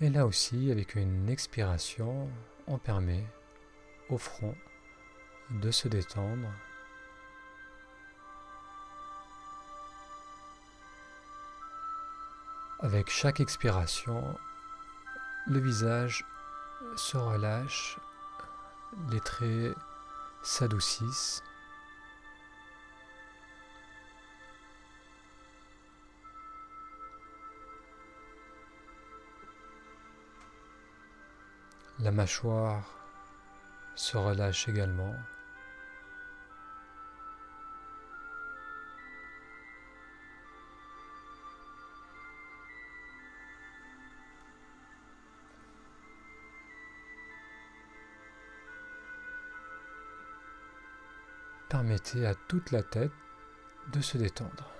Et 0.00 0.08
là 0.08 0.24
aussi, 0.24 0.70
avec 0.70 0.94
une 0.94 1.28
expiration, 1.28 2.30
on 2.68 2.78
permet 2.78 3.26
au 4.10 4.18
front 4.18 4.54
de 5.50 5.70
se 5.70 5.88
détendre. 5.88 6.50
Avec 12.80 13.08
chaque 13.08 13.40
expiration, 13.40 14.38
le 15.46 15.58
visage 15.58 16.24
se 16.96 17.16
relâche, 17.16 17.98
les 19.10 19.20
traits 19.20 19.74
s'adoucissent. 20.42 21.42
La 32.00 32.10
mâchoire 32.10 32.84
se 33.94 34.16
relâche 34.16 34.68
également. 34.68 35.14
À 52.26 52.34
toute 52.48 52.70
la 52.70 52.82
tête 52.82 53.12
de 53.92 54.00
se 54.00 54.18
détendre. 54.18 54.70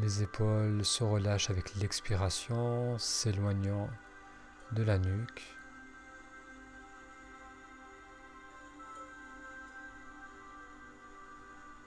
Les 0.00 0.22
épaules 0.22 0.84
se 0.84 1.02
relâchent 1.02 1.50
avec 1.50 1.74
l'expiration, 1.76 2.98
s'éloignant 2.98 3.88
de 4.72 4.82
la 4.82 4.98
nuque. 4.98 5.56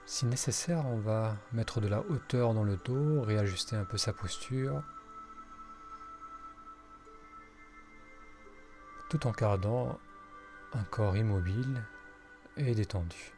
Si 0.04 0.26
nécessaire, 0.26 0.84
on 0.86 0.98
va 0.98 1.36
mettre 1.52 1.80
de 1.80 1.88
la 1.88 2.00
hauteur 2.00 2.54
dans 2.54 2.64
le 2.64 2.76
dos, 2.76 3.22
réajuster 3.22 3.76
un 3.76 3.84
peu 3.84 3.96
sa 3.96 4.12
posture, 4.12 4.82
tout 9.12 9.26
en 9.26 9.32
gardant 9.32 9.98
un 10.72 10.84
corps 10.84 11.14
immobile 11.18 11.82
et 12.56 12.74
détendu. 12.74 13.34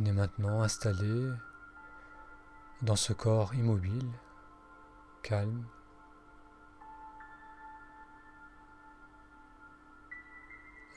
On 0.00 0.04
est 0.04 0.12
maintenant 0.12 0.62
installé 0.62 1.28
dans 2.82 2.94
ce 2.94 3.12
corps 3.12 3.52
immobile, 3.54 4.08
calme. 5.24 5.64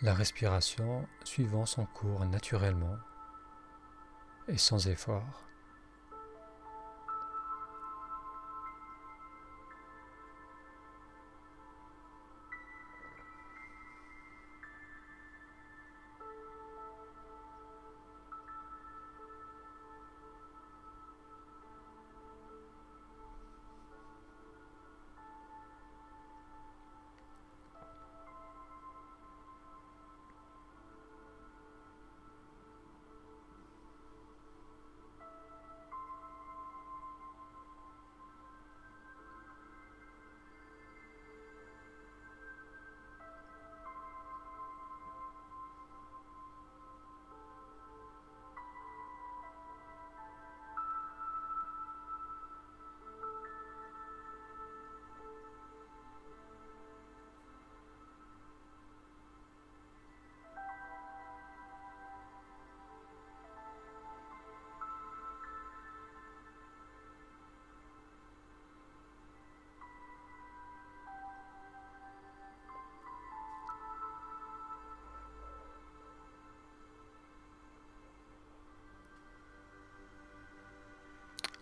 La 0.04 0.14
respiration 0.14 1.08
suivant 1.24 1.66
son 1.66 1.86
cours 1.86 2.26
naturellement 2.26 2.98
et 4.48 4.58
sans 4.58 4.88
effort. 4.88 5.51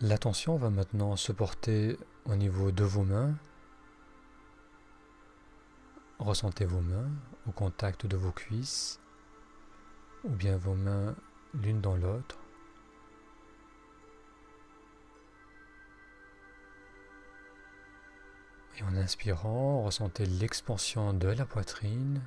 L'attention 0.02 0.56
va 0.56 0.70
maintenant 0.70 1.18
se 1.18 1.34
porter 1.34 1.98
au 2.24 2.36
niveau 2.36 2.72
de 2.72 2.86
vos 2.86 3.04
mains. 3.04 3.36
Ressentez 6.20 6.64
vos 6.64 6.80
mains 6.80 7.10
au 7.48 7.52
contact 7.52 8.06
de 8.06 8.16
vos 8.16 8.32
cuisses 8.32 9.02
ou 10.24 10.30
bien 10.30 10.56
vos 10.56 10.74
mains 10.74 11.16
l'une 11.54 11.82
dans 11.82 11.98
l'autre. 11.98 12.38
Et 18.78 18.84
en 18.84 18.96
inspirant, 18.96 19.84
ressentez 19.84 20.26
l'expansion 20.26 21.14
de 21.14 21.28
la 21.28 21.46
poitrine. 21.46 22.22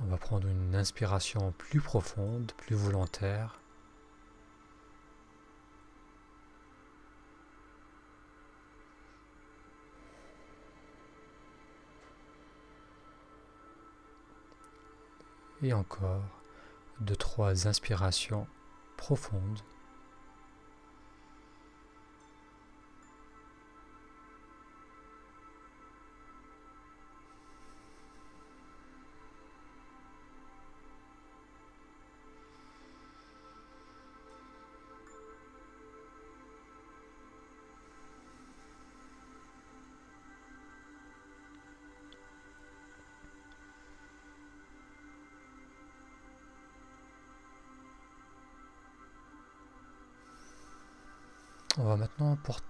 On 0.00 0.06
va 0.06 0.16
prendre 0.16 0.46
une 0.46 0.76
inspiration 0.76 1.52
plus 1.58 1.80
profonde, 1.80 2.52
plus 2.56 2.76
volontaire. 2.76 3.60
Et 15.62 15.72
encore 15.72 16.22
deux, 17.00 17.16
trois 17.16 17.66
inspirations 17.66 18.46
profondes. 18.96 19.60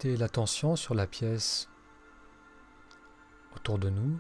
L'attention 0.03 0.77
sur 0.77 0.95
la 0.95 1.07
pièce 1.07 1.69
autour 3.55 3.79
de 3.79 3.91
nous, 3.91 4.19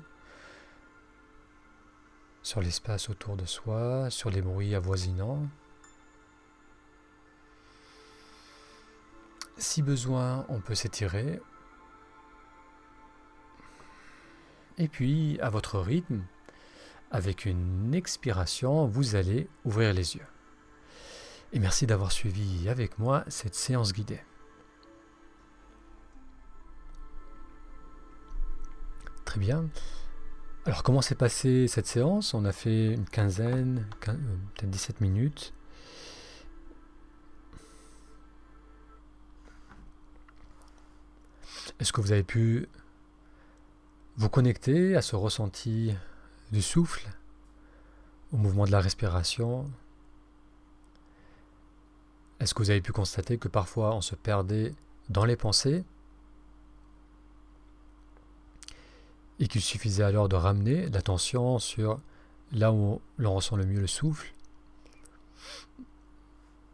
sur 2.42 2.60
l'espace 2.60 3.08
autour 3.08 3.36
de 3.36 3.44
soi, 3.44 4.10
sur 4.10 4.30
les 4.30 4.40
bruits 4.40 4.74
avoisinants. 4.74 5.48
Si 9.56 9.82
besoin, 9.82 10.46
on 10.48 10.60
peut 10.60 10.74
s'étirer. 10.74 11.40
Et 14.78 14.86
puis, 14.86 15.38
à 15.40 15.50
votre 15.50 15.80
rythme, 15.80 16.22
avec 17.10 17.44
une 17.46 17.94
expiration, 17.94 18.86
vous 18.86 19.16
allez 19.16 19.48
ouvrir 19.64 19.92
les 19.92 20.14
yeux. 20.14 20.26
Et 21.52 21.58
merci 21.58 21.86
d'avoir 21.86 22.12
suivi 22.12 22.68
avec 22.68 22.98
moi 22.98 23.24
cette 23.28 23.54
séance 23.54 23.92
guidée. 23.92 24.20
Alors 30.64 30.82
comment 30.82 31.00
s'est 31.00 31.14
passée 31.14 31.68
cette 31.68 31.86
séance? 31.86 32.34
On 32.34 32.44
a 32.44 32.52
fait 32.52 32.92
une 32.92 33.04
quinzaine, 33.06 33.86
euh, 34.08 34.12
peut-être 34.54 34.70
17 34.70 35.00
minutes. 35.00 35.52
Est-ce 41.80 41.92
que 41.92 42.00
vous 42.00 42.12
avez 42.12 42.24
pu 42.24 42.68
vous 44.16 44.28
connecter 44.28 44.96
à 44.96 45.02
ce 45.02 45.14
ressenti 45.14 45.94
du 46.50 46.60
souffle, 46.60 47.08
au 48.32 48.36
mouvement 48.36 48.66
de 48.66 48.72
la 48.72 48.80
respiration? 48.80 49.70
Est-ce 52.40 52.54
que 52.54 52.62
vous 52.62 52.70
avez 52.70 52.80
pu 52.80 52.92
constater 52.92 53.38
que 53.38 53.48
parfois 53.48 53.94
on 53.94 54.00
se 54.00 54.16
perdait 54.16 54.74
dans 55.08 55.24
les 55.24 55.36
pensées? 55.36 55.84
Et 59.40 59.48
qu'il 59.48 59.60
suffisait 59.60 60.02
alors 60.02 60.28
de 60.28 60.36
ramener 60.36 60.88
l'attention 60.88 61.58
sur 61.58 62.00
là 62.52 62.72
où 62.72 63.00
l'on 63.18 63.34
ressent 63.34 63.56
le 63.56 63.66
mieux 63.66 63.80
le 63.80 63.86
souffle. 63.86 64.32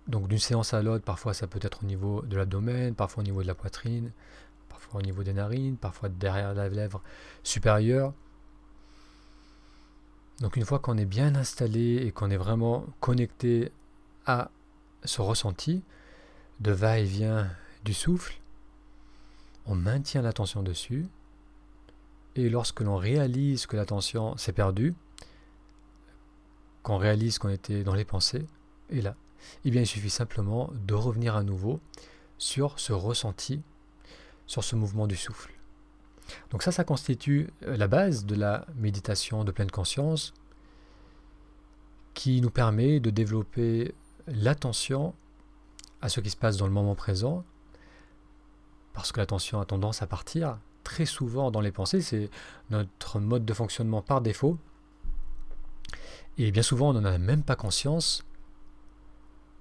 Donc 0.06 0.28
d'une 0.28 0.38
séance 0.38 0.74
à 0.74 0.82
l'autre, 0.82 1.04
parfois 1.04 1.34
ça 1.34 1.46
peut 1.46 1.60
être 1.62 1.82
au 1.82 1.86
niveau 1.86 2.22
de 2.22 2.36
l'abdomen, 2.36 2.94
parfois 2.94 3.22
au 3.22 3.24
niveau 3.24 3.42
de 3.42 3.46
la 3.46 3.54
poitrine, 3.54 4.10
parfois 4.68 5.00
au 5.00 5.02
niveau 5.02 5.22
des 5.22 5.32
narines, 5.32 5.76
parfois 5.76 6.08
derrière 6.08 6.54
la 6.54 6.68
lèvre 6.68 7.02
supérieure. 7.42 8.12
Donc 10.40 10.56
une 10.56 10.64
fois 10.64 10.78
qu'on 10.78 10.98
est 10.98 11.04
bien 11.04 11.34
installé 11.36 11.96
et 11.96 12.12
qu'on 12.12 12.30
est 12.30 12.36
vraiment 12.36 12.86
connecté 13.00 13.72
à 14.26 14.50
ce 15.04 15.22
ressenti 15.22 15.82
de 16.60 16.72
va-et-vient 16.72 17.48
du 17.84 17.94
souffle, 17.94 18.40
on 19.66 19.74
maintient 19.74 20.22
l'attention 20.22 20.62
dessus 20.62 21.06
et 22.36 22.48
lorsque 22.48 22.80
l'on 22.80 22.96
réalise 22.96 23.66
que 23.66 23.76
l'attention 23.76 24.36
s'est 24.36 24.52
perdue, 24.52 24.94
qu'on 26.82 26.98
réalise 26.98 27.38
qu'on 27.38 27.48
était 27.48 27.84
dans 27.84 27.94
les 27.94 28.04
pensées, 28.04 28.46
et 28.90 29.00
là, 29.00 29.14
eh 29.64 29.68
il 29.68 29.86
suffit 29.86 30.10
simplement 30.10 30.70
de 30.86 30.94
revenir 30.94 31.36
à 31.36 31.42
nouveau 31.42 31.80
sur 32.38 32.78
ce 32.78 32.92
ressenti, 32.92 33.62
sur 34.46 34.64
ce 34.64 34.76
mouvement 34.76 35.06
du 35.06 35.16
souffle. 35.16 35.52
Donc 36.50 36.62
ça, 36.62 36.72
ça 36.72 36.84
constitue 36.84 37.48
euh, 37.64 37.76
la 37.76 37.86
base 37.86 38.24
de 38.24 38.34
la 38.34 38.66
méditation 38.76 39.44
de 39.44 39.52
pleine 39.52 39.70
conscience 39.70 40.32
qui 42.14 42.40
nous 42.40 42.50
permet 42.50 43.00
de 43.00 43.10
développer 43.10 43.94
l'attention 44.26 45.14
à 46.00 46.08
ce 46.08 46.20
qui 46.20 46.30
se 46.30 46.36
passe 46.36 46.56
dans 46.56 46.66
le 46.66 46.72
moment 46.72 46.94
présent, 46.94 47.44
parce 48.92 49.10
que 49.10 49.20
l'attention 49.20 49.60
a 49.60 49.64
tendance 49.64 50.02
à 50.02 50.06
partir, 50.06 50.58
très 50.84 51.06
souvent 51.06 51.50
dans 51.50 51.60
les 51.60 51.72
pensées, 51.72 52.00
c'est 52.00 52.30
notre 52.70 53.18
mode 53.18 53.44
de 53.44 53.52
fonctionnement 53.52 54.02
par 54.02 54.20
défaut. 54.20 54.58
Et 56.38 56.50
bien 56.52 56.62
souvent, 56.62 56.90
on 56.90 56.92
n'en 56.94 57.04
a 57.04 57.18
même 57.18 57.42
pas 57.42 57.56
conscience. 57.56 58.24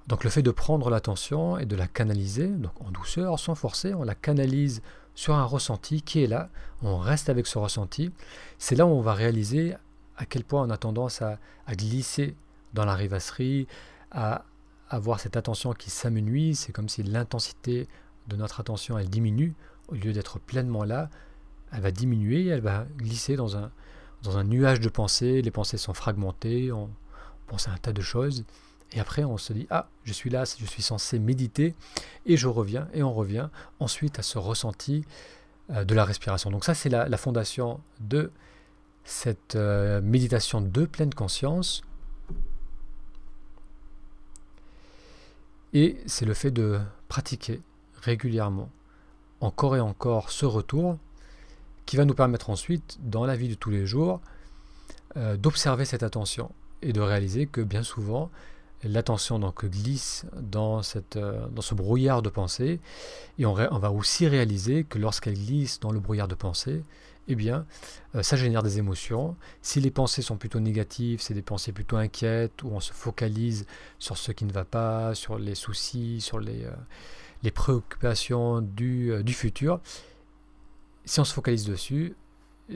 Donc 0.08 0.24
le 0.24 0.30
fait 0.30 0.42
de 0.42 0.52
prendre 0.52 0.90
l'attention 0.90 1.58
et 1.58 1.66
de 1.66 1.76
la 1.76 1.88
canaliser, 1.88 2.48
donc 2.48 2.74
en 2.82 2.92
douceur, 2.92 3.40
sans 3.40 3.56
forcer, 3.56 3.94
on 3.94 4.04
la 4.04 4.16
canalise 4.16 4.82
sur 5.16 5.36
un 5.36 5.46
ressenti 5.46 6.02
qui 6.02 6.24
est 6.24 6.28
là, 6.28 6.50
on 6.82 6.98
reste 6.98 7.30
avec 7.30 7.48
ce 7.48 7.58
ressenti, 7.58 8.12
c'est 8.58 8.76
là 8.76 8.86
où 8.86 8.90
on 8.90 9.02
va 9.02 9.14
réaliser 9.14 9.76
à 10.18 10.26
quel 10.26 10.44
point 10.44 10.64
on 10.64 10.70
a 10.70 10.78
tendance 10.78 11.22
à, 11.22 11.40
glisser 11.70 12.36
dans 12.74 12.86
la 12.86 12.96
rêvasserie, 12.96 13.68
à 14.12 14.44
avoir 14.90 15.20
cette 15.20 15.38
attention 15.38 15.74
qui 15.74 15.90
s'amenuise, 15.90 16.60
c'est 16.60 16.72
comme 16.72 16.90
si 16.90 17.04
l'intensité 17.04 17.88
de 18.28 18.36
notre 18.36 18.60
attention 18.60 18.98
elle 18.98 19.10
diminue, 19.10 19.54
au 19.94 19.96
lieu 19.96 20.12
d'être 20.12 20.40
pleinement 20.40 20.84
là, 20.84 21.10
elle 21.72 21.82
va 21.82 21.92
diminuer, 21.92 22.48
elle 22.48 22.62
va 22.62 22.86
glisser 22.98 23.36
dans 23.36 23.58
un, 23.58 24.44
nuage 24.44 24.80
de 24.80 24.90
pensées, 24.90 25.42
les 25.42 25.52
pensées 25.52 25.78
sont 25.78 25.94
fragmentées, 25.94 26.72
on 26.72 26.90
pense 27.48 27.68
à 27.68 27.72
un 27.72 27.78
tas 27.78 27.94
de 27.94 28.02
choses, 28.02 28.44
et 28.92 29.00
après 29.00 29.24
on 29.24 29.38
se 29.38 29.54
dit, 29.54 29.68
ah, 29.70 29.88
je 30.04 30.14
suis 30.14 30.32
là, 30.32 30.46
je 30.46 30.66
suis 30.66 30.82
censé 30.82 31.20
méditer, 31.20 31.76
et 32.26 32.38
je 32.38 32.48
reviens, 32.48 32.88
et 32.94 33.04
on 33.04 33.14
revient 33.14 33.50
ensuite 33.80 34.18
à 34.18 34.24
ce 34.24 34.40
ressenti 34.40 35.06
euh, 35.70 35.86
de 35.86 35.94
la 35.94 36.06
respiration. 36.06 36.50
Donc 36.50 36.66
ça 36.66 36.74
c'est 36.74 36.90
la, 36.90 37.18
fondation 37.18 37.80
de 38.00 38.32
cette 39.04 39.56
euh, 39.56 40.02
méditation 40.02 40.60
de 40.62 40.86
pleine 40.86 41.14
conscience. 41.14 41.84
Et 45.76 45.98
c'est 46.08 46.26
le 46.26 46.34
fait 46.34 46.52
de 46.52 46.80
pratiquer 47.08 47.62
régulièrement 48.02 48.70
encore 49.44 49.76
et 49.76 49.80
encore 49.82 50.32
ce 50.32 50.46
retour 50.46 50.98
qui 51.86 51.98
va 51.98 52.06
nous 52.06 52.14
permettre 52.14 52.50
ensuite, 52.50 52.98
dans 53.02 53.26
la 53.26 53.36
vie 53.36 53.50
de 53.50 53.56
tous 53.56 53.70
les 53.70 53.86
jours, 53.86 54.22
euh, 55.18 55.36
d'observer 55.36 55.86
cette 55.86 56.02
attention 56.02 56.50
et 56.82 56.94
de 56.94 57.02
réaliser 57.02 57.46
que 57.46 57.60
bien 57.62 57.84
souvent, 57.84 58.32
l'attention 58.84 59.40
donc 59.40 59.66
glisse 59.66 60.26
dans, 60.40 60.82
cette, 60.82 61.18
euh, 61.18 61.46
dans 61.50 61.62
ce 61.62 61.76
brouillard 61.76 62.22
de 62.22 62.30
pensée 62.30 62.80
et 63.38 63.46
on, 63.46 63.54
va 63.54 63.92
aussi 63.92 64.28
réaliser 64.28 64.86
que 64.86 64.98
lorsqu'elle 64.98 65.36
glisse 65.36 65.80
dans 65.82 65.92
le 65.92 66.00
brouillard 66.00 66.30
de 66.30 66.36
pensée, 66.36 66.82
eh 67.28 67.36
bien, 67.36 67.66
euh, 68.16 68.24
ça 68.24 68.38
génère 68.38 68.64
des 68.64 68.78
émotions. 68.78 69.36
Si 69.62 69.82
les 69.82 69.92
pensées 69.92 70.22
sont 70.22 70.38
plutôt 70.38 70.62
négatives, 70.62 71.22
c'est 71.22 71.34
des 71.34 71.42
pensées 71.42 71.74
plutôt 71.74 71.98
inquiètes, 71.98 72.64
où 72.64 72.70
on 72.72 72.80
se 72.80 72.94
focalise 72.94 73.66
sur 74.00 74.18
ce 74.18 74.32
qui 74.32 74.46
ne 74.46 74.54
va 74.54 74.66
pas, 74.66 75.16
sur 75.16 75.38
les 75.38 75.56
soucis, 75.56 76.22
sur 76.22 76.40
les, 76.40 76.66
les 77.44 77.52
préoccupations 77.52 78.62
du, 78.62 79.12
euh, 79.12 79.24
du 79.24 79.34
futur, 79.34 79.82
si 81.06 81.20
on 81.20 81.26
se 81.26 81.34
focalise 81.34 81.66
dessus, 81.66 82.16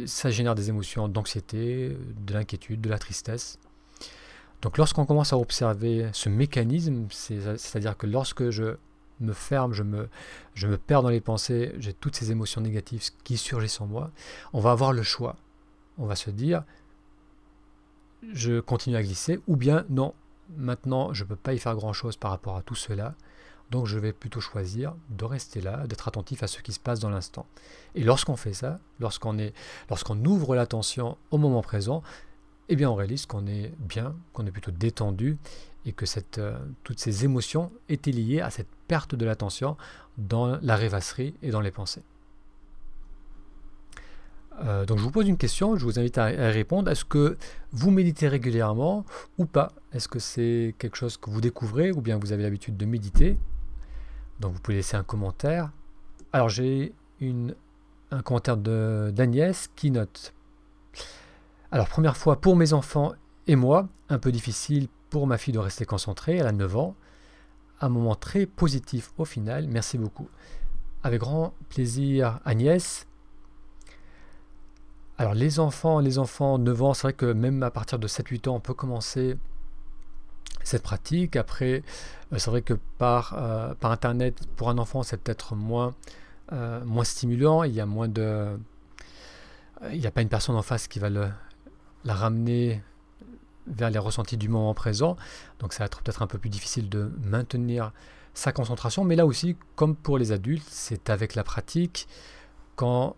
ça 0.05 0.29
génère 0.29 0.55
des 0.55 0.69
émotions 0.69 1.07
d'anxiété, 1.07 1.97
de 2.25 2.33
l'inquiétude, 2.33 2.81
de 2.81 2.89
la 2.89 2.99
tristesse. 2.99 3.57
Donc 4.61 4.77
lorsqu'on 4.77 5.05
commence 5.05 5.33
à 5.33 5.37
observer 5.37 6.09
ce 6.13 6.29
mécanisme, 6.29 7.07
c'est-à-dire 7.09 7.95
que 7.95 8.07
lorsque 8.07 8.49
je 8.49 8.75
me 9.19 9.33
ferme, 9.33 9.73
je 9.73 9.83
me, 9.83 10.09
je 10.55 10.67
me 10.67 10.77
perds 10.77 11.03
dans 11.03 11.09
les 11.09 11.21
pensées, 11.21 11.73
j'ai 11.79 11.93
toutes 11.93 12.15
ces 12.15 12.31
émotions 12.31 12.61
négatives 12.61 13.03
qui 13.23 13.37
surgissent 13.37 13.81
en 13.81 13.87
moi, 13.87 14.11
on 14.53 14.59
va 14.59 14.71
avoir 14.71 14.93
le 14.93 15.03
choix. 15.03 15.35
On 15.97 16.05
va 16.05 16.15
se 16.15 16.29
dire, 16.29 16.63
je 18.33 18.59
continue 18.59 18.95
à 18.95 19.03
glisser, 19.03 19.39
ou 19.47 19.55
bien 19.55 19.85
non, 19.89 20.13
maintenant 20.57 21.13
je 21.13 21.23
ne 21.23 21.29
peux 21.29 21.35
pas 21.35 21.53
y 21.53 21.59
faire 21.59 21.75
grand-chose 21.75 22.17
par 22.17 22.31
rapport 22.31 22.57
à 22.57 22.61
tout 22.61 22.75
cela, 22.75 23.15
donc 23.69 23.85
je 23.85 23.99
vais 23.99 24.13
plutôt 24.13 24.39
choisir 24.39 24.95
de 25.09 25.25
rester 25.25 25.61
là, 25.61 25.85
d'être 25.87 26.07
attentif 26.07 26.43
à 26.43 26.47
ce 26.47 26.61
qui 26.61 26.71
se 26.71 26.79
passe 26.79 26.99
dans 26.99 27.09
l'instant. 27.09 27.45
Et 27.95 28.03
lorsqu'on 28.03 28.35
fait 28.35 28.53
ça, 28.53 28.79
lorsqu'on 28.99 29.37
est, 29.37 29.53
ouvre 30.25 30.55
l'attention 30.55 31.17
au 31.31 31.37
moment 31.37 31.61
présent, 31.61 32.01
eh 32.69 32.75
bien 32.75 32.89
on 32.89 32.95
réalise 32.95 33.25
qu'on 33.25 33.45
est 33.47 33.73
bien, 33.79 34.15
qu'on 34.33 34.45
est 34.45 34.51
plutôt 34.51 34.71
détendu 34.71 35.37
et 35.85 35.93
que 35.93 36.05
euh, 36.37 36.57
toutes 36.83 36.99
ces 36.99 37.23
émotions 37.25 37.71
étaient 37.87 38.11
liées 38.11 38.41
à 38.41 38.49
cette 38.49 38.67
perte 38.87 39.15
de 39.15 39.25
l'attention 39.25 39.77
dans 40.17 40.57
la 40.61 40.75
rêvasserie 40.75 41.33
et 41.41 41.49
dans 41.51 41.61
les 41.61 41.71
pensées. 41.71 42.03
Euh, 44.63 44.85
donc 44.85 44.97
je 44.97 45.03
vous 45.03 45.11
pose 45.11 45.27
une 45.27 45.37
question, 45.37 45.77
je 45.77 45.85
vous 45.85 45.99
invite 45.99 46.17
à, 46.17 46.25
à 46.25 46.49
répondre. 46.49 46.89
Est-ce 46.89 47.05
que 47.05 47.37
vous 47.71 47.91
méditez 47.91 48.27
régulièrement 48.27 49.05
ou 49.37 49.45
pas? 49.45 49.71
Est-ce 49.93 50.07
que 50.07 50.19
c'est 50.19 50.73
quelque 50.79 50.97
chose 50.97 51.17
que 51.17 51.29
vous 51.29 51.41
découvrez 51.41 51.91
ou 51.91 52.01
bien 52.01 52.17
vous 52.17 52.31
avez 52.31 52.43
l'habitude 52.43 52.75
de 52.75 52.85
méditer? 52.85 53.37
Donc 54.39 54.53
vous 54.53 54.59
pouvez 54.59 54.77
laisser 54.77 54.97
un 54.97 55.03
commentaire. 55.03 55.71
Alors 56.33 56.49
j'ai 56.49 56.93
un 57.21 58.21
commentaire 58.21 58.57
d'Agnès 58.57 59.69
qui 59.75 59.91
note. 59.91 60.33
Alors 61.71 61.87
première 61.87 62.17
fois 62.17 62.39
pour 62.39 62.55
mes 62.55 62.73
enfants 62.73 63.13
et 63.47 63.55
moi, 63.55 63.87
un 64.09 64.19
peu 64.19 64.31
difficile 64.31 64.87
pour 65.09 65.27
ma 65.27 65.37
fille 65.37 65.53
de 65.53 65.59
rester 65.59 65.85
concentrée, 65.85 66.37
elle 66.37 66.47
a 66.47 66.51
9 66.51 66.77
ans. 66.77 66.95
Un 67.81 67.89
moment 67.89 68.15
très 68.15 68.45
positif 68.45 69.11
au 69.17 69.25
final, 69.25 69.67
merci 69.67 69.97
beaucoup. 69.97 70.29
Avec 71.03 71.19
grand 71.19 71.53
plaisir 71.69 72.39
Agnès. 72.45 73.07
Alors 75.17 75.33
les 75.33 75.59
enfants, 75.59 75.99
les 75.99 76.19
enfants 76.19 76.57
9 76.59 76.83
ans, 76.83 76.93
c'est 76.93 77.03
vrai 77.03 77.13
que 77.13 77.25
même 77.25 77.63
à 77.63 77.71
partir 77.71 77.97
de 77.99 78.07
7-8 78.07 78.49
ans, 78.49 78.55
on 78.55 78.59
peut 78.59 78.73
commencer 78.73 79.37
cette 80.67 80.83
pratique. 80.83 81.35
Après, 81.35 81.81
euh, 82.33 82.37
c'est 82.37 82.49
vrai 82.49 82.61
que 82.61 82.73
par, 82.97 83.35
euh, 83.37 83.73
par 83.75 83.91
Internet, 83.91 84.39
pour 84.57 84.69
un 84.69 84.77
enfant, 84.77 85.01
c'est 85.01 85.17
peut-être 85.17 85.55
moins, 85.55 85.95
euh, 86.51 86.83
moins 86.83 87.05
stimulant. 87.05 87.63
Il 87.63 87.73
y 87.73 87.81
a 87.81 87.85
moins 87.85 88.07
de... 88.07 88.57
Il 89.91 89.99
n'y 89.99 90.07
a 90.07 90.11
pas 90.11 90.21
une 90.21 90.29
personne 90.29 90.55
en 90.55 90.63
face 90.63 90.87
qui 90.87 90.99
va 90.99 91.09
le, 91.09 91.29
la 92.03 92.15
ramener 92.15 92.81
vers 93.67 93.89
les 93.91 93.99
ressentis 93.99 94.37
du 94.37 94.49
moment 94.49 94.73
présent. 94.73 95.15
Donc 95.59 95.71
ça 95.71 95.79
va 95.79 95.85
être 95.85 96.01
peut-être 96.01 96.21
un 96.21 96.27
peu 96.27 96.39
plus 96.39 96.49
difficile 96.49 96.89
de 96.89 97.11
maintenir 97.23 97.91
sa 98.33 98.51
concentration. 98.51 99.03
Mais 99.03 99.15
là 99.15 99.25
aussi, 99.25 99.55
comme 99.75 99.95
pour 99.95 100.17
les 100.17 100.31
adultes, 100.31 100.67
c'est 100.67 101.09
avec 101.09 101.35
la 101.35 101.43
pratique 101.43 102.07
qu'on 102.75 103.15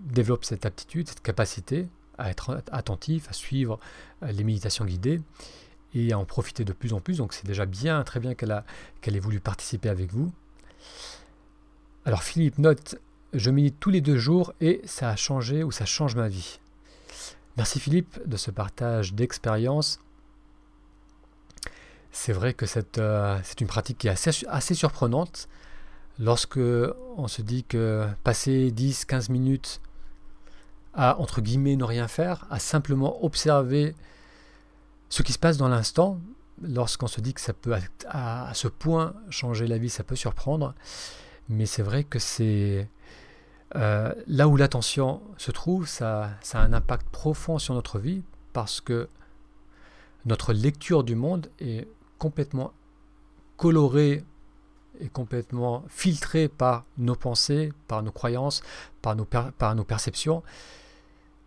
développe 0.00 0.46
cette 0.46 0.64
aptitude, 0.64 1.06
cette 1.08 1.22
capacité 1.22 1.86
à 2.16 2.30
être 2.30 2.62
attentif, 2.72 3.28
à 3.28 3.34
suivre 3.34 3.78
les 4.22 4.42
méditations 4.42 4.86
guidées 4.86 5.20
et 5.96 6.12
à 6.12 6.18
en 6.18 6.24
profiter 6.24 6.64
de 6.64 6.72
plus 6.72 6.92
en 6.92 7.00
plus. 7.00 7.18
Donc 7.18 7.32
c'est 7.32 7.46
déjà 7.46 7.66
bien, 7.66 8.02
très 8.04 8.20
bien 8.20 8.34
qu'elle 8.34 8.62
qu'elle 9.00 9.16
ait 9.16 9.20
voulu 9.20 9.40
participer 9.40 9.88
avec 9.88 10.12
vous. 10.12 10.32
Alors 12.04 12.22
Philippe 12.22 12.58
note, 12.58 12.96
je 13.32 13.50
médite 13.50 13.80
tous 13.80 13.90
les 13.90 14.00
deux 14.00 14.18
jours 14.18 14.52
et 14.60 14.80
ça 14.84 15.10
a 15.10 15.16
changé 15.16 15.64
ou 15.64 15.72
ça 15.72 15.84
change 15.84 16.14
ma 16.14 16.28
vie. 16.28 16.60
Merci 17.56 17.80
Philippe 17.80 18.20
de 18.26 18.36
ce 18.36 18.50
partage 18.50 19.14
d'expérience. 19.14 19.98
C'est 22.12 22.32
vrai 22.32 22.54
que 22.54 22.64
euh, 22.98 23.38
c'est 23.42 23.60
une 23.60 23.66
pratique 23.66 23.98
qui 23.98 24.08
est 24.08 24.10
assez, 24.10 24.46
assez 24.48 24.74
surprenante 24.74 25.48
lorsque 26.18 26.58
on 27.16 27.28
se 27.28 27.42
dit 27.42 27.64
que 27.64 28.06
passer 28.24 28.72
10-15 28.74 29.30
minutes 29.30 29.80
à, 30.94 31.18
entre 31.20 31.40
guillemets, 31.40 31.76
ne 31.76 31.84
rien 31.84 32.08
faire, 32.08 32.46
à 32.50 32.58
simplement 32.58 33.22
observer 33.24 33.94
ce 35.08 35.22
qui 35.22 35.32
se 35.32 35.38
passe 35.38 35.56
dans 35.56 35.68
l'instant, 35.68 36.20
lorsqu'on 36.62 37.06
se 37.06 37.20
dit 37.20 37.34
que 37.34 37.40
ça 37.40 37.52
peut 37.52 37.74
à, 38.08 38.50
ce 38.54 38.68
point 38.68 39.14
changer 39.30 39.66
la 39.66 39.78
vie, 39.78 39.90
ça 39.90 40.04
peut 40.04 40.16
surprendre. 40.16 40.74
Mais 41.48 41.66
c'est 41.66 41.82
vrai 41.82 42.04
que 42.04 42.18
c'est 42.18 42.88
euh, 43.76 44.12
là 44.26 44.48
où 44.48 44.56
l'attention 44.56 45.22
se 45.36 45.50
trouve, 45.50 45.86
ça, 45.86 46.30
a 46.52 46.58
un 46.58 46.72
impact 46.72 47.08
profond 47.10 47.58
sur 47.58 47.74
notre 47.74 47.98
vie 47.98 48.22
parce 48.52 48.80
que 48.80 49.08
notre 50.24 50.52
lecture 50.52 51.04
du 51.04 51.14
monde 51.14 51.48
est 51.60 51.86
complètement 52.18 52.72
colorée 53.56 54.24
et 54.98 55.08
complètement 55.08 55.84
filtrée 55.88 56.48
par 56.48 56.84
nos 56.98 57.14
pensées, 57.14 57.72
par 57.86 58.02
nos 58.02 58.10
croyances, 58.10 58.62
par 59.02 59.14
nos 59.14 59.84
perceptions. 59.84 60.42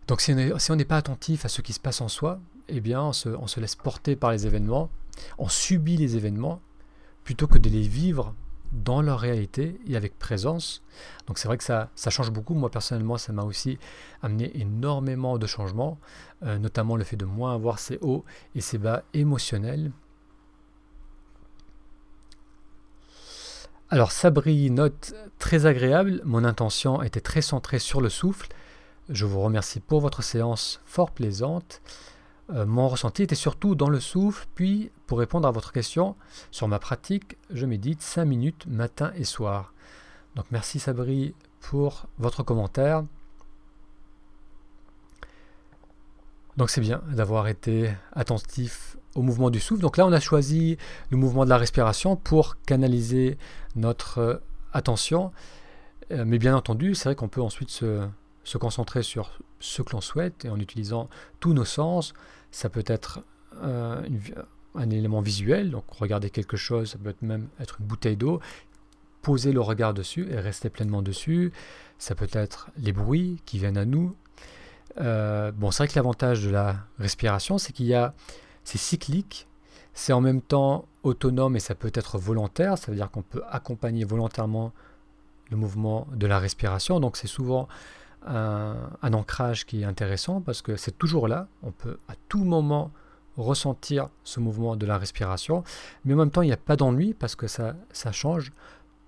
Donc 0.06 0.20
si 0.20 0.32
on 0.70 0.76
n'est 0.76 0.84
pas 0.84 0.96
attentif 0.96 1.44
à 1.44 1.48
ce 1.48 1.60
qui 1.60 1.72
se 1.72 1.80
passe 1.80 2.00
en 2.00 2.08
soi, 2.08 2.40
eh 2.72 2.80
bien 2.80 3.02
on 3.02 3.12
se, 3.12 3.60
laisse 3.60 3.76
porter 3.76 4.16
par 4.16 4.30
les 4.32 4.46
événements, 4.46 4.90
on 5.38 5.48
subit 5.48 5.96
les 5.96 6.16
événements, 6.16 6.60
plutôt 7.24 7.46
que 7.46 7.58
de 7.58 7.68
les 7.68 7.82
vivre 7.82 8.34
dans 8.72 9.02
leur 9.02 9.18
réalité 9.18 9.80
et 9.88 9.96
avec 9.96 10.18
présence. 10.18 10.82
Donc 11.26 11.38
c'est 11.38 11.48
vrai 11.48 11.58
que 11.58 11.64
ça, 11.64 11.90
change 11.96 12.30
beaucoup. 12.30 12.54
Moi 12.54 12.70
personnellement, 12.70 13.18
ça 13.18 13.32
m'a 13.32 13.42
aussi 13.42 13.78
amené 14.22 14.50
énormément 14.58 15.38
de 15.38 15.46
changements, 15.46 15.98
euh, 16.44 16.58
notamment 16.58 16.96
le 16.96 17.04
fait 17.04 17.16
de 17.16 17.24
moins 17.24 17.54
avoir 17.54 17.78
ces 17.78 17.98
hauts 18.00 18.24
et 18.54 18.60
ces 18.60 18.78
bas 18.78 19.02
émotionnels. 19.12 19.90
Alors 23.92 24.12
Sabri 24.12 24.70
note 24.70 25.14
très 25.40 25.66
agréable, 25.66 26.22
mon 26.24 26.44
intention 26.44 27.02
était 27.02 27.20
très 27.20 27.42
centrée 27.42 27.80
sur 27.80 28.00
le 28.00 28.08
souffle 28.08 28.48
je 29.10 29.24
vous 29.24 29.40
remercie 29.40 29.80
pour 29.80 30.00
votre 30.00 30.22
séance 30.22 30.80
fort 30.84 31.10
plaisante. 31.10 31.82
Euh, 32.52 32.66
mon 32.66 32.88
ressenti 32.88 33.22
était 33.22 33.34
surtout 33.34 33.74
dans 33.74 33.88
le 33.88 34.00
souffle, 34.00 34.46
puis 34.54 34.90
pour 35.06 35.18
répondre 35.18 35.46
à 35.46 35.50
votre 35.50 35.72
question 35.72 36.16
sur 36.50 36.68
ma 36.68 36.78
pratique, 36.78 37.36
je 37.50 37.66
médite 37.66 38.02
5 38.02 38.24
minutes 38.24 38.66
matin 38.66 39.12
et 39.16 39.24
soir. 39.24 39.72
Donc 40.36 40.46
merci 40.50 40.78
Sabri 40.78 41.34
pour 41.60 42.06
votre 42.18 42.42
commentaire. 42.42 43.04
Donc 46.56 46.70
c'est 46.70 46.80
bien 46.80 47.02
d'avoir 47.10 47.48
été 47.48 47.90
attentif 48.12 48.96
au 49.14 49.22
mouvement 49.22 49.50
du 49.50 49.60
souffle. 49.60 49.80
Donc 49.80 49.96
là 49.96 50.06
on 50.06 50.12
a 50.12 50.20
choisi 50.20 50.76
le 51.10 51.16
mouvement 51.16 51.44
de 51.44 51.50
la 51.50 51.56
respiration 51.56 52.16
pour 52.16 52.60
canaliser 52.62 53.38
notre 53.76 54.18
euh, 54.18 54.36
attention. 54.72 55.32
Euh, 56.10 56.24
mais 56.26 56.38
bien 56.38 56.56
entendu, 56.56 56.94
c'est 56.94 57.04
vrai 57.04 57.14
qu'on 57.14 57.28
peut 57.28 57.42
ensuite 57.42 57.70
se, 57.70 58.06
se 58.44 58.58
concentrer 58.58 59.02
sur 59.02 59.38
ce 59.60 59.82
que 59.82 59.92
l'on 59.92 60.00
souhaite 60.00 60.44
et 60.44 60.50
en 60.50 60.58
utilisant 60.58 61.08
tous 61.38 61.54
nos 61.54 61.64
sens. 61.64 62.14
Ça 62.50 62.68
peut 62.68 62.84
être 62.86 63.20
euh, 63.62 64.06
un 64.74 64.90
élément 64.90 65.20
visuel, 65.20 65.70
donc 65.70 65.84
regarder 65.90 66.30
quelque 66.30 66.56
chose, 66.56 66.92
ça 66.92 66.98
peut 66.98 67.14
même 67.22 67.48
être 67.60 67.76
une 67.80 67.86
bouteille 67.86 68.16
d'eau, 68.16 68.40
poser 69.22 69.52
le 69.52 69.60
regard 69.60 69.94
dessus 69.94 70.28
et 70.30 70.38
rester 70.38 70.70
pleinement 70.70 71.02
dessus. 71.02 71.52
Ça 71.98 72.14
peut 72.14 72.28
être 72.32 72.70
les 72.78 72.92
bruits 72.92 73.42
qui 73.44 73.58
viennent 73.58 73.76
à 73.76 73.84
nous. 73.84 74.14
Euh, 74.98 75.52
bon, 75.52 75.70
c'est 75.70 75.84
vrai 75.84 75.88
que 75.88 75.96
l'avantage 75.96 76.44
de 76.44 76.50
la 76.50 76.76
respiration, 76.98 77.58
c'est 77.58 77.72
qu'il 77.72 77.86
y 77.86 77.94
a, 77.94 78.14
c'est 78.64 78.78
cyclique, 78.78 79.46
c'est 79.92 80.12
en 80.12 80.20
même 80.20 80.40
temps 80.40 80.86
autonome 81.02 81.56
et 81.56 81.60
ça 81.60 81.74
peut 81.74 81.92
être 81.94 82.18
volontaire, 82.18 82.78
ça 82.78 82.90
veut 82.90 82.96
dire 82.96 83.10
qu'on 83.10 83.22
peut 83.22 83.42
accompagner 83.50 84.04
volontairement 84.04 84.72
le 85.50 85.56
mouvement 85.56 86.06
de 86.14 86.26
la 86.26 86.38
respiration. 86.38 87.00
Donc 87.00 87.16
c'est 87.16 87.26
souvent 87.26 87.68
un, 88.26 89.12
ancrage 89.12 89.66
qui 89.66 89.82
est 89.82 89.84
intéressant 89.84 90.40
parce 90.40 90.62
que 90.62 90.76
c'est 90.76 90.96
toujours 90.96 91.28
là, 91.28 91.48
on 91.62 91.72
peut 91.72 91.98
à 92.08 92.14
tout 92.28 92.44
moment 92.44 92.90
ressentir 93.36 94.08
ce 94.24 94.40
mouvement 94.40 94.76
de 94.76 94.86
la 94.86 94.98
respiration, 94.98 95.64
mais 96.04 96.14
en 96.14 96.18
même 96.18 96.30
temps 96.30 96.42
il 96.42 96.46
n'y 96.46 96.52
a 96.52 96.58
pas 96.58 96.76
d'ennui 96.76 97.14
parce 97.14 97.36
que 97.36 97.46
ça, 97.46 97.76
ça 97.92 98.12
change 98.12 98.52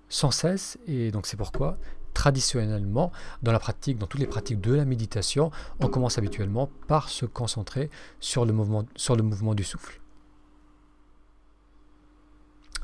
sans 0.09 0.31
cesse 0.31 0.77
et 0.87 1.11
donc 1.11 1.27
c'est 1.27 1.37
pourquoi 1.37 1.77
traditionnellement 2.13 3.11
dans 3.41 3.51
la 3.51 3.59
pratique, 3.59 3.97
dans 3.97 4.07
toutes 4.07 4.21
les 4.21 4.27
pratiques 4.27 4.61
de 4.61 4.73
la 4.73 4.85
méditation, 4.85 5.51
on 5.79 5.87
commence 5.87 6.17
habituellement 6.17 6.69
par 6.87 7.09
se 7.09 7.25
concentrer 7.25 7.89
sur 8.19 8.45
le 8.45 8.53
mouvement, 8.53 8.85
sur 8.95 9.15
le 9.15 9.23
mouvement 9.23 9.55
du 9.55 9.63
souffle. 9.63 9.99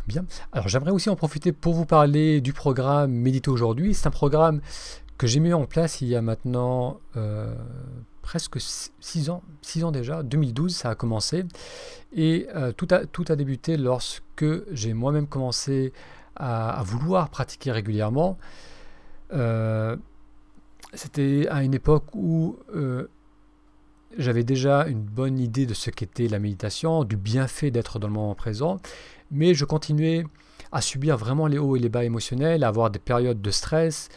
Bien. 0.08 0.26
Alors 0.52 0.68
j'aimerais 0.68 0.92
aussi 0.92 1.10
en 1.10 1.16
profiter 1.16 1.52
pour 1.52 1.76
vous 1.76 1.86
parler 1.86 2.42
du 2.42 2.52
programme 2.52 3.12
Méditer 3.12 3.52
aujourd'hui. 3.52 3.94
C'est 3.94 4.08
un 4.08 4.12
programme 4.12 4.60
que 5.20 5.28
j'ai 5.28 5.42
mis 5.42 5.54
en 5.54 5.66
place 5.66 6.00
il 6.02 6.08
y 6.08 6.16
a 6.16 6.22
maintenant 6.22 6.98
euh, 7.18 7.54
presque 8.22 8.58
6 8.60 9.30
ans, 9.30 9.44
6 9.62 9.84
ans 9.84 9.92
déjà, 9.92 10.24
2012 10.24 10.74
ça 10.74 10.92
a 10.92 10.96
commencé, 10.96 11.44
et 12.16 12.48
euh, 12.56 12.72
tout, 12.72 12.88
a, 12.90 13.06
tout 13.06 13.26
a 13.28 13.36
débuté 13.36 13.76
lorsque 13.76 14.46
j'ai 14.72 14.94
moi-même 14.94 15.28
commencé 15.28 15.92
à, 16.38 16.82
vouloir 16.86 17.30
pratiquer 17.30 17.74
régulièrement. 17.74 18.38
Euh, 19.34 19.98
c'était 20.94 21.48
à 21.50 21.64
une 21.64 21.74
époque 21.74 22.06
où 22.16 22.58
j'avais 24.18 24.46
déjà 24.46 24.88
une 24.88 25.02
bonne 25.02 25.38
idée 25.38 25.66
de 25.66 25.74
ce 25.74 25.90
qu'était 25.90 26.30
la 26.30 26.40
méditation, 26.40 27.04
du 27.04 27.18
bienfait 27.18 27.72
d'être 27.72 28.00
dans 28.00 28.08
le 28.08 28.14
moment 28.14 28.36
présent, 28.36 28.80
mais 29.32 29.54
je 29.54 29.66
continuais 29.66 30.24
à 30.72 30.80
subir 30.82 31.18
vraiment 31.18 31.48
les 31.48 31.58
hauts 31.58 31.76
et 31.76 31.80
les 31.80 31.90
bas 31.90 32.06
émotionnels, 32.06 32.64
à 32.64 32.70
avoir 32.70 32.90
des 32.90 33.00
périodes 33.00 33.42
de 33.42 33.52
stress, 33.52 34.08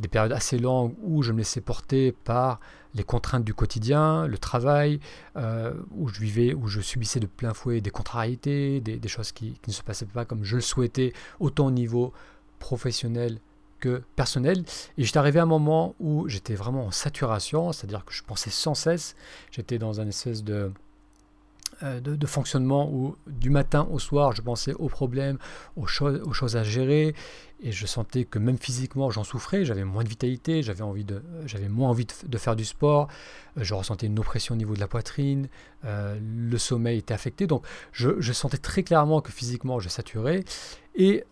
des 0.00 0.08
périodes 0.08 0.32
assez 0.32 0.58
longues 0.58 0.94
où 1.02 1.22
je 1.22 1.32
me 1.32 1.38
laissais 1.38 1.60
porter 1.60 2.12
par 2.12 2.60
les 2.94 3.04
contraintes 3.04 3.44
du 3.44 3.54
quotidien, 3.54 4.26
le 4.26 4.38
travail, 4.38 4.98
euh, 5.36 5.72
où 5.92 6.08
je 6.08 6.20
vivais, 6.20 6.54
où 6.54 6.66
je 6.66 6.80
subissais 6.80 7.20
de 7.20 7.26
plein 7.26 7.54
fouet 7.54 7.80
des 7.80 7.90
contrariétés, 7.90 8.80
des, 8.80 9.08
choses 9.08 9.32
qui, 9.32 9.54
ne 9.66 9.72
se 9.72 9.82
passaient 9.82 10.06
pas 10.06 10.24
comme 10.24 10.42
je 10.44 10.56
le 10.56 10.62
souhaitais, 10.62 11.12
autant 11.38 11.66
au 11.66 11.70
niveau 11.70 12.12
professionnel 12.58 13.38
que 13.78 14.02
personnel. 14.16 14.64
Et 14.98 15.04
j'étais 15.04 15.18
arrivé 15.18 15.38
à 15.38 15.44
un 15.44 15.46
moment 15.46 15.94
où 16.00 16.28
j'étais 16.28 16.54
vraiment 16.54 16.86
en 16.86 16.90
saturation, 16.90 17.72
c'est-à-dire 17.72 18.04
que 18.04 18.12
je 18.12 18.24
pensais 18.24 18.50
sans 18.50 18.74
cesse, 18.74 19.14
j'étais 19.50 19.78
dans 19.78 20.00
un 20.00 20.08
espèce 20.08 20.42
de 20.42 20.72
euh, 21.82 22.00
de, 22.00 22.26
fonctionnement 22.26 22.90
où 22.90 23.16
du 23.26 23.50
matin 23.50 23.88
au 23.90 23.98
soir, 23.98 24.32
je 24.32 24.42
pensais 24.42 24.74
aux 24.74 24.88
problèmes, 24.88 25.38
aux, 25.76 25.86
choses, 25.86 26.56
à 26.56 26.62
gérer, 26.62 27.14
et 27.60 27.72
je 27.72 27.86
sentais 27.86 28.24
que 28.24 28.38
même 28.38 28.58
physiquement, 28.58 29.10
j'en 29.10 29.24
souffrais, 29.24 29.64
j'avais 29.64 29.84
moins 29.84 30.04
de 30.04 30.08
vitalité, 30.08 30.62
j'avais 30.62 30.82
envie 30.82 31.04
de, 31.04 31.22
moins 31.68 31.88
envie 31.88 32.06
de, 32.06 32.38
faire 32.38 32.54
du 32.54 32.64
sport, 32.64 33.08
euh, 33.56 33.64
je 33.64 33.74
ressentais 33.74 34.06
une 34.06 34.18
oppression 34.18 34.54
au 34.54 34.58
niveau 34.58 34.74
de 34.74 34.80
la 34.80 34.88
poitrine, 34.88 35.48
euh, 35.84 36.18
le 36.20 36.58
sommeil 36.58 36.98
était 36.98 37.14
affecté, 37.14 37.46
donc 37.46 37.64
je, 37.92 38.32
sentais 38.32 38.58
très 38.58 38.82
clairement 38.82 39.20
que 39.20 39.32
physiquement, 39.32 39.80
je 39.80 39.88
saturais, 39.88 40.44
et 40.94 41.24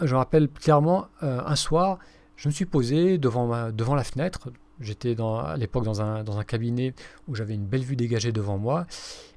je 0.00 0.12
me 0.12 0.18
rappelle 0.18 0.48
clairement, 0.48 1.08
un 1.22 1.56
soir, 1.56 1.98
je 2.36 2.48
me 2.48 2.52
suis 2.52 2.66
posé 2.66 3.16
devant, 3.16 3.72
devant 3.72 3.94
la 3.94 4.04
fenêtre, 4.04 4.50
J'étais 4.80 5.16
à 5.20 5.56
l'époque 5.56 5.84
dans 5.84 6.02
un, 6.02 6.22
dans 6.22 6.38
un 6.38 6.44
cabinet 6.44 6.94
où 7.28 7.34
j'avais 7.34 7.54
une 7.54 7.64
belle 7.64 7.82
vue 7.82 7.96
dégagée 7.96 8.32
devant 8.32 8.58
moi. 8.58 8.86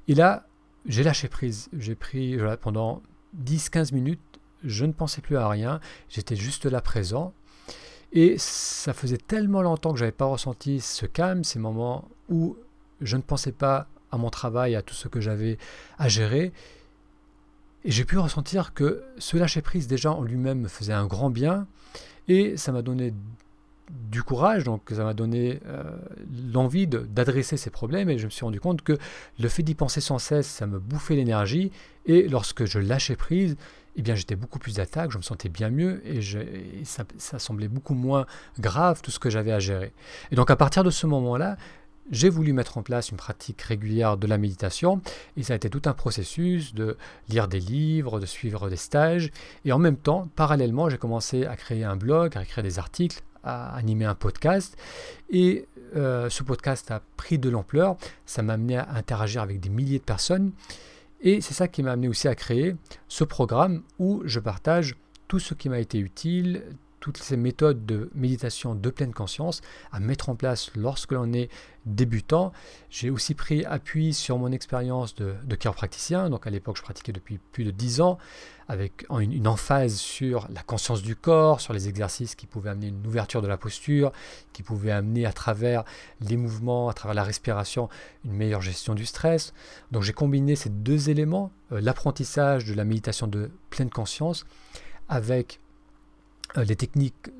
Et 0.06 0.14
là, 0.14 0.46
j'ai 0.86 1.02
lâché 1.02 1.28
prise. 1.28 1.68
J'ai 1.76 1.94
pris 1.94 2.36
pendant 2.60 3.02
10-15 3.44 3.94
minutes, 3.94 4.20
je 4.64 4.84
ne 4.84 4.92
pensais 4.92 5.20
plus 5.20 5.36
à 5.36 5.48
rien, 5.48 5.80
j'étais 6.08 6.36
juste 6.36 6.66
là 6.66 6.80
présent. 6.80 7.32
Et 8.12 8.36
ça 8.38 8.92
faisait 8.92 9.18
tellement 9.18 9.62
longtemps 9.62 9.92
que 9.92 9.98
je 9.98 10.04
n'avais 10.04 10.12
pas 10.12 10.24
ressenti 10.24 10.80
ce 10.80 11.06
calme, 11.06 11.44
ces 11.44 11.58
moments 11.60 12.08
où 12.28 12.56
je 13.00 13.16
ne 13.16 13.22
pensais 13.22 13.52
pas 13.52 13.86
à 14.10 14.18
mon 14.18 14.30
travail, 14.30 14.74
à 14.74 14.82
tout 14.82 14.94
ce 14.94 15.06
que 15.06 15.20
j'avais 15.20 15.58
à 15.98 16.08
gérer. 16.08 16.52
Et 17.84 17.90
j'ai 17.90 18.04
pu 18.04 18.18
ressentir 18.18 18.74
que 18.74 19.04
ce 19.18 19.36
lâcher 19.36 19.62
prise 19.62 19.86
déjà 19.86 20.12
en 20.12 20.22
lui-même 20.22 20.60
me 20.60 20.68
faisait 20.68 20.92
un 20.92 21.06
grand 21.06 21.30
bien. 21.30 21.66
Et 22.26 22.56
ça 22.56 22.72
m'a 22.72 22.82
donné 22.82 23.14
du 24.10 24.22
courage, 24.22 24.64
donc 24.64 24.82
ça 24.90 25.04
m'a 25.04 25.14
donné 25.14 25.60
euh, 25.66 25.82
l'envie 26.52 26.86
d'adresser 26.86 27.56
ces 27.56 27.70
problèmes 27.70 28.10
et 28.10 28.18
je 28.18 28.26
me 28.26 28.30
suis 28.30 28.44
rendu 28.44 28.60
compte 28.60 28.82
que 28.82 28.98
le 29.38 29.48
fait 29.48 29.62
d'y 29.62 29.74
penser 29.74 30.00
sans 30.00 30.18
cesse, 30.18 30.46
ça 30.46 30.66
me 30.66 30.78
bouffait 30.78 31.14
l'énergie 31.14 31.70
et 32.06 32.28
lorsque 32.28 32.64
je 32.64 32.78
lâchais 32.78 33.16
prise, 33.16 33.56
eh 33.96 34.02
bien 34.02 34.14
j'étais 34.14 34.36
beaucoup 34.36 34.58
plus 34.58 34.76
d'attaque, 34.76 35.10
je 35.10 35.18
me 35.18 35.22
sentais 35.22 35.48
bien 35.48 35.70
mieux 35.70 36.02
et, 36.06 36.20
ça, 36.84 37.04
ça, 37.18 37.38
semblait 37.38 37.68
beaucoup 37.68 37.94
moins 37.94 38.26
grave 38.58 39.00
tout 39.02 39.10
ce 39.10 39.18
que 39.18 39.30
j'avais 39.30 39.52
à 39.52 39.58
gérer. 39.58 39.92
Et 40.30 40.36
donc 40.36 40.50
à 40.50 40.56
partir 40.56 40.84
de 40.84 40.90
ce 40.90 41.06
moment-là, 41.06 41.56
j'ai 42.10 42.28
voulu 42.28 42.52
mettre 42.52 42.78
en 42.78 42.82
place 42.82 43.10
une 43.10 43.16
pratique 43.16 43.62
régulière 43.62 44.16
de 44.16 44.26
la 44.26 44.38
méditation 44.38 45.00
et 45.36 45.44
ça 45.44 45.52
a 45.52 45.56
été 45.56 45.70
tout 45.70 45.82
un 45.84 45.92
processus 45.92 46.74
de 46.74 46.96
lire 47.28 47.46
des 47.46 47.60
livres, 47.60 48.18
de 48.18 48.26
suivre 48.26 48.68
des 48.68 48.76
stages 48.76 49.30
et 49.64 49.72
en 49.72 49.78
même 49.78 49.96
temps, 49.96 50.28
parallèlement, 50.34 50.88
j'ai 50.88 50.98
commencé 50.98 51.46
à 51.46 51.56
créer 51.56 51.84
un 51.84 51.96
blog, 51.96 52.36
à 52.36 52.42
écrire 52.42 52.64
des 52.64 52.78
articles, 52.78 53.22
à 53.44 53.74
animer 53.76 54.04
un 54.04 54.14
podcast. 54.14 54.76
Et 55.30 55.66
euh, 55.96 56.28
ce 56.30 56.42
podcast 56.42 56.90
a 56.90 57.02
pris 57.16 57.38
de 57.38 57.48
l'ampleur. 57.48 57.96
Ça 58.26 58.42
m'a 58.42 58.54
amené 58.54 58.76
à 58.76 58.88
interagir 58.94 59.42
avec 59.42 59.60
des 59.60 59.68
milliers 59.68 59.98
de 59.98 60.04
personnes. 60.04 60.52
Et 61.20 61.40
c'est 61.40 61.54
ça 61.54 61.68
qui 61.68 61.82
m'a 61.82 61.92
amené 61.92 62.08
aussi 62.08 62.28
à 62.28 62.34
créer 62.34 62.76
ce 63.08 63.24
programme 63.24 63.82
où 63.98 64.22
je 64.24 64.40
partage 64.40 64.96
tout 65.28 65.38
ce 65.38 65.54
qui 65.54 65.68
m'a 65.68 65.78
été 65.78 65.98
utile, 65.98 66.62
toutes 67.00 67.16
ces 67.16 67.36
méthodes 67.36 67.86
de 67.86 68.10
méditation 68.14 68.74
de 68.74 68.90
pleine 68.90 69.12
conscience 69.12 69.62
à 69.90 70.00
mettre 70.00 70.28
en 70.28 70.36
place 70.36 70.70
lorsque 70.76 71.12
l'on 71.12 71.32
est 71.32 71.48
débutant. 71.86 72.52
J'ai 72.90 73.08
aussi 73.10 73.34
pris 73.34 73.64
appui 73.64 74.12
sur 74.12 74.38
mon 74.38 74.52
expérience 74.52 75.14
de, 75.14 75.34
chiropraticien. 75.56 76.28
Donc 76.30 76.46
à 76.46 76.50
l'époque, 76.50 76.76
je 76.76 76.82
pratiquais 76.82 77.12
depuis 77.12 77.38
plus 77.52 77.64
de 77.64 77.70
10 77.70 78.02
ans 78.02 78.18
avec 78.68 79.06
une, 79.10 79.48
emphase 79.48 79.96
sur 79.96 80.46
la 80.54 80.62
conscience 80.62 81.02
du 81.02 81.16
corps, 81.16 81.60
sur 81.60 81.72
les 81.72 81.88
exercices 81.88 82.34
qui 82.34 82.46
pouvaient 82.46 82.70
amener 82.70 82.88
une 82.88 83.04
ouverture 83.06 83.42
de 83.42 83.48
la 83.48 83.56
posture, 83.56 84.12
qui 84.52 84.62
pouvaient 84.62 84.92
amener 84.92 85.26
à 85.26 85.32
travers 85.32 85.84
les 86.20 86.36
mouvements, 86.36 86.88
à 86.88 86.92
travers 86.92 87.14
la 87.14 87.24
respiration, 87.24 87.88
une 88.24 88.34
meilleure 88.34 88.60
gestion 88.60 88.94
du 88.94 89.06
stress. 89.06 89.54
Donc 89.90 90.02
j'ai 90.02 90.12
combiné 90.12 90.54
ces 90.54 90.70
deux 90.70 91.10
éléments, 91.10 91.50
euh, 91.72 91.80
l'apprentissage 91.80 92.66
de 92.66 92.74
la 92.74 92.84
méditation 92.84 93.26
de 93.26 93.50
pleine 93.70 93.90
conscience 93.90 94.46
avec 95.08 95.58
les 96.56 96.76
techniques 96.76 97.30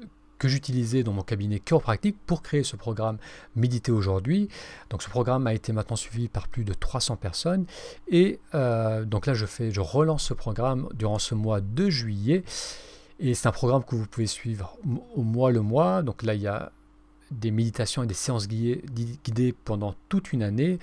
que 0.40 0.48
j'utilisais 0.48 1.04
dans 1.04 1.12
mon 1.12 1.22
cabinet 1.22 1.60
chiropractique 1.60 2.16
pour 2.26 2.42
créer 2.42 2.64
ce 2.64 2.74
programme 2.74 3.18
Méditer 3.54 3.92
aujourd'hui. 3.92 4.48
Donc 4.88 5.02
ce 5.02 5.10
programme 5.10 5.46
a 5.46 5.54
été 5.54 5.72
maintenant 5.72 5.96
suivi 5.96 6.28
par 6.28 6.48
plus 6.48 6.64
de 6.64 6.72
300 6.72 7.16
personnes 7.16 7.66
et 8.08 8.40
euh, 8.54 9.04
donc 9.04 9.26
là 9.26 9.34
je 9.34 9.46
fais, 9.46 9.70
je 9.70 9.80
relance 9.80 10.24
ce 10.24 10.34
programme 10.34 10.88
durant 10.94 11.18
ce 11.18 11.34
mois 11.34 11.60
de 11.60 11.90
juillet 11.90 12.42
et 13.20 13.34
c'est 13.34 13.48
un 13.48 13.52
programme 13.52 13.84
que 13.84 13.94
vous 13.94 14.06
pouvez 14.06 14.26
suivre 14.26 14.78
au 15.14 15.22
mois 15.22 15.52
le 15.52 15.60
mois. 15.60 16.02
Donc 16.02 16.22
là 16.22 16.34
il 16.34 16.40
y 16.40 16.48
a 16.48 16.72
des 17.30 17.50
méditations 17.50 18.02
et 18.02 18.06
des 18.06 18.14
séances 18.14 18.48
guidées 18.48 19.54
pendant 19.64 19.94
toute 20.08 20.32
une 20.32 20.42
année. 20.42 20.78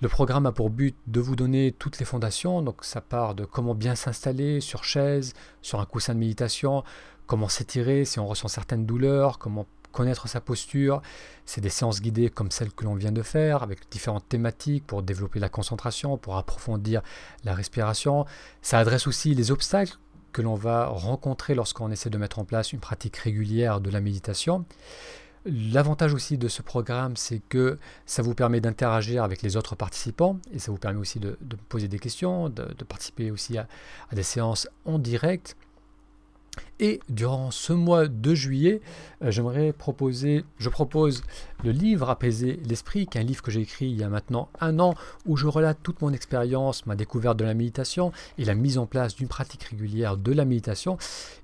Le 0.00 0.08
programme 0.08 0.46
a 0.46 0.52
pour 0.52 0.70
but 0.70 0.96
de 1.08 1.20
vous 1.20 1.34
donner 1.34 1.74
toutes 1.76 1.98
les 1.98 2.04
fondations, 2.04 2.62
donc 2.62 2.84
ça 2.84 3.00
part 3.00 3.34
de 3.34 3.44
comment 3.44 3.74
bien 3.74 3.96
s'installer 3.96 4.60
sur 4.60 4.84
chaise, 4.84 5.34
sur 5.60 5.80
un 5.80 5.86
coussin 5.86 6.14
de 6.14 6.20
méditation, 6.20 6.84
comment 7.28 7.48
s'étirer 7.48 8.04
si 8.04 8.18
on 8.18 8.26
ressent 8.26 8.48
certaines 8.48 8.86
douleurs, 8.86 9.38
comment 9.38 9.66
connaître 9.92 10.28
sa 10.28 10.40
posture. 10.40 11.00
C'est 11.46 11.60
des 11.60 11.70
séances 11.70 12.00
guidées 12.00 12.30
comme 12.30 12.50
celles 12.50 12.72
que 12.72 12.84
l'on 12.84 12.94
vient 12.94 13.12
de 13.12 13.22
faire, 13.22 13.62
avec 13.62 13.90
différentes 13.90 14.28
thématiques 14.28 14.86
pour 14.86 15.02
développer 15.02 15.38
la 15.38 15.48
concentration, 15.48 16.18
pour 16.18 16.36
approfondir 16.36 17.02
la 17.44 17.54
respiration. 17.54 18.26
Ça 18.62 18.78
adresse 18.78 19.06
aussi 19.06 19.34
les 19.34 19.50
obstacles 19.50 19.96
que 20.32 20.42
l'on 20.42 20.56
va 20.56 20.86
rencontrer 20.86 21.54
lorsqu'on 21.54 21.90
essaie 21.90 22.10
de 22.10 22.18
mettre 22.18 22.38
en 22.38 22.44
place 22.44 22.72
une 22.72 22.80
pratique 22.80 23.16
régulière 23.16 23.80
de 23.80 23.90
la 23.90 24.00
méditation. 24.00 24.64
L'avantage 25.46 26.12
aussi 26.12 26.36
de 26.36 26.48
ce 26.48 26.62
programme, 26.62 27.16
c'est 27.16 27.40
que 27.48 27.78
ça 28.04 28.22
vous 28.22 28.34
permet 28.34 28.60
d'interagir 28.60 29.22
avec 29.24 29.40
les 29.40 29.56
autres 29.56 29.76
participants 29.76 30.38
et 30.52 30.58
ça 30.58 30.70
vous 30.70 30.78
permet 30.78 30.98
aussi 30.98 31.20
de, 31.20 31.38
poser 31.68 31.88
des 31.88 31.98
questions, 31.98 32.50
de, 32.50 32.84
participer 32.86 33.30
aussi 33.30 33.56
à, 33.56 33.66
à, 34.10 34.14
des 34.14 34.22
séances 34.22 34.68
en 34.84 34.98
direct. 34.98 35.56
Et 36.80 37.00
durant 37.08 37.50
ce 37.50 37.72
mois 37.72 38.06
de 38.06 38.34
juillet, 38.34 38.80
euh, 39.22 39.30
j'aimerais 39.30 39.72
proposer, 39.72 40.44
je 40.58 40.68
propose 40.68 41.22
le 41.64 41.72
livre 41.72 42.08
Apaiser 42.08 42.60
l'esprit, 42.64 43.06
qui 43.06 43.18
est 43.18 43.20
un 43.20 43.24
livre 43.24 43.42
que 43.42 43.50
j'ai 43.50 43.60
écrit 43.60 43.86
il 43.86 43.96
y 43.96 44.04
a 44.04 44.08
maintenant 44.08 44.48
un 44.60 44.78
an, 44.78 44.94
où 45.26 45.36
je 45.36 45.46
relate 45.46 45.78
toute 45.82 46.00
mon 46.02 46.12
expérience, 46.12 46.86
ma 46.86 46.94
découverte 46.94 47.36
de 47.36 47.44
la 47.44 47.54
méditation 47.54 48.12
et 48.38 48.44
la 48.44 48.54
mise 48.54 48.78
en 48.78 48.86
place 48.86 49.16
d'une 49.16 49.28
pratique 49.28 49.64
régulière 49.64 50.16
de 50.16 50.32
la 50.32 50.44
méditation. 50.44 50.98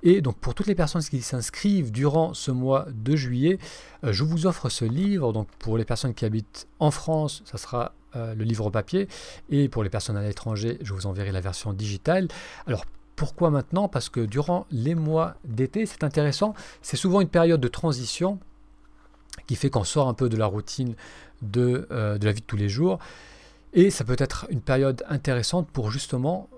Et 0.05 0.21
donc 0.21 0.37
pour 0.37 0.55
toutes 0.55 0.69
les 0.69 0.77
personnes 0.77 1.03
qui 1.03 1.21
s'inscrivent 1.21 1.91
durant 1.91 2.33
ce 2.33 2.53
mois 2.53 2.87
de 2.93 3.17
juillet, 3.17 3.59
euh, 4.05 4.13
je 4.13 4.23
vous 4.23 4.47
offre 4.47 4.69
ce 4.69 4.85
livre. 4.85 5.33
Donc 5.33 5.49
pour 5.59 5.79
les 5.79 5.85
personnes 5.85 6.15
qui 6.15 6.25
habitent 6.25 6.69
en 6.79 6.93
France, 6.93 7.43
ça 7.45 7.59
sera 7.59 7.93
euh, 8.15 8.35
le 8.37 8.45
livre 8.45 8.71
papier, 8.71 9.09
et 9.51 9.69
pour 9.69 9.83
les 9.83 9.91
personnes 9.91 10.17
à 10.17 10.23
l'étranger, 10.23 10.79
je 10.83 10.93
vous 10.93 11.07
enverrai 11.07 11.33
la 11.33 11.41
version 11.41 11.73
digitale. 11.73 12.29
Alors 12.69 12.85
pourquoi 13.17 13.51
maintenant? 13.51 13.89
Parce 13.89 14.09
que 14.09 14.21
durant 14.21 14.67
les 14.71 14.95
mois 14.95 15.35
d'été, 15.45 15.87
c'est 15.87 16.05
intéressant, 16.05 16.55
c'est 16.83 16.97
souvent 16.97 17.21
une 17.21 17.29
période 17.29 17.61
de 17.61 17.69
transition 17.69 18.39
qui 19.47 19.57
fait 19.57 19.71
qu'on 19.71 19.85
sort 19.85 20.09
un 20.09 20.15
peu 20.15 20.29
de 20.29 20.37
la 20.37 20.47
routine 20.47 20.95
de, 21.43 21.87
euh, 21.91 22.19
de, 22.19 22.27
la 22.27 22.33
vie 22.33 22.41
de 22.41 22.47
tous 22.47 22.57
les 22.57 22.69
jours. 22.69 22.99
Et 23.73 23.91
ça 23.91 24.05
peut 24.05 24.17
être 24.19 24.47
une 24.51 24.61
période 24.61 25.05
intéressante 25.09 25.69
pour 25.69 25.91
justement 25.91 26.49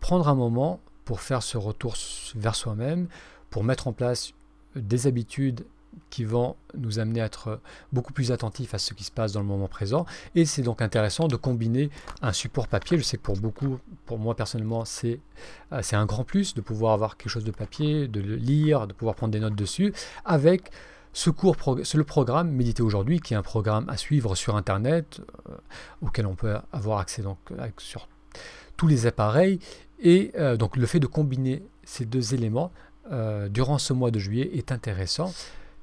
prendre 0.00 0.28
un 0.28 0.34
moment 0.34 0.80
pour 1.04 1.20
faire 1.20 1.42
ce 1.42 1.56
retour 1.56 1.96
vers 2.34 2.54
soi-même, 2.54 3.08
pour 3.50 3.64
mettre 3.64 3.88
en 3.88 3.92
place 3.92 4.34
des 4.76 5.06
habitudes 5.06 5.64
qui 6.10 6.24
vont 6.24 6.56
nous 6.76 6.98
amener 6.98 7.20
à 7.20 7.26
être 7.26 7.60
beaucoup 7.92 8.12
plus 8.12 8.32
attentifs 8.32 8.74
à 8.74 8.78
ce 8.78 8.94
qui 8.94 9.04
se 9.04 9.10
passe 9.10 9.32
dans 9.32 9.40
le 9.40 9.46
moment 9.46 9.68
présent. 9.68 10.06
Et 10.34 10.44
c'est 10.44 10.62
donc 10.62 10.82
intéressant 10.82 11.28
de 11.28 11.36
combiner 11.36 11.90
un 12.22 12.32
support 12.32 12.68
papier. 12.68 12.98
Je 12.98 13.02
sais 13.02 13.16
que 13.16 13.22
pour 13.22 13.36
beaucoup, 13.36 13.78
pour 14.06 14.18
moi 14.18 14.34
personnellement, 14.34 14.84
c'est 14.84 15.20
euh, 15.72 15.82
un 15.92 16.06
grand 16.06 16.24
plus 16.24 16.54
de 16.54 16.60
pouvoir 16.60 16.92
avoir 16.92 17.16
quelque 17.16 17.30
chose 17.30 17.44
de 17.44 17.50
papier, 17.50 18.08
de 18.08 18.20
le 18.20 18.36
lire, 18.36 18.86
de 18.86 18.92
pouvoir 18.92 19.14
prendre 19.14 19.32
des 19.32 19.40
notes 19.40 19.54
dessus, 19.54 19.92
avec 20.24 20.70
ce 21.12 21.30
cours, 21.30 21.56
le 21.66 22.04
programme 22.04 22.50
Méditer 22.50 22.82
aujourd'hui, 22.82 23.20
qui 23.20 23.34
est 23.34 23.36
un 23.36 23.42
programme 23.42 23.88
à 23.88 23.96
suivre 23.96 24.34
sur 24.34 24.56
Internet, 24.56 25.20
euh, 25.48 25.54
auquel 26.02 26.26
on 26.26 26.34
peut 26.34 26.56
avoir 26.72 26.98
accès 26.98 27.22
donc, 27.22 27.38
sur 27.78 28.08
tous 28.76 28.86
les 28.86 29.06
appareils. 29.06 29.58
Et 30.00 30.30
euh, 30.36 30.56
donc 30.56 30.76
le 30.76 30.86
fait 30.86 31.00
de 31.00 31.06
combiner 31.06 31.62
ces 31.84 32.04
deux 32.04 32.34
éléments 32.34 32.72
durant 33.48 33.78
ce 33.78 33.94
mois 33.94 34.10
de 34.10 34.18
juillet 34.18 34.50
est 34.52 34.70
intéressant. 34.70 35.32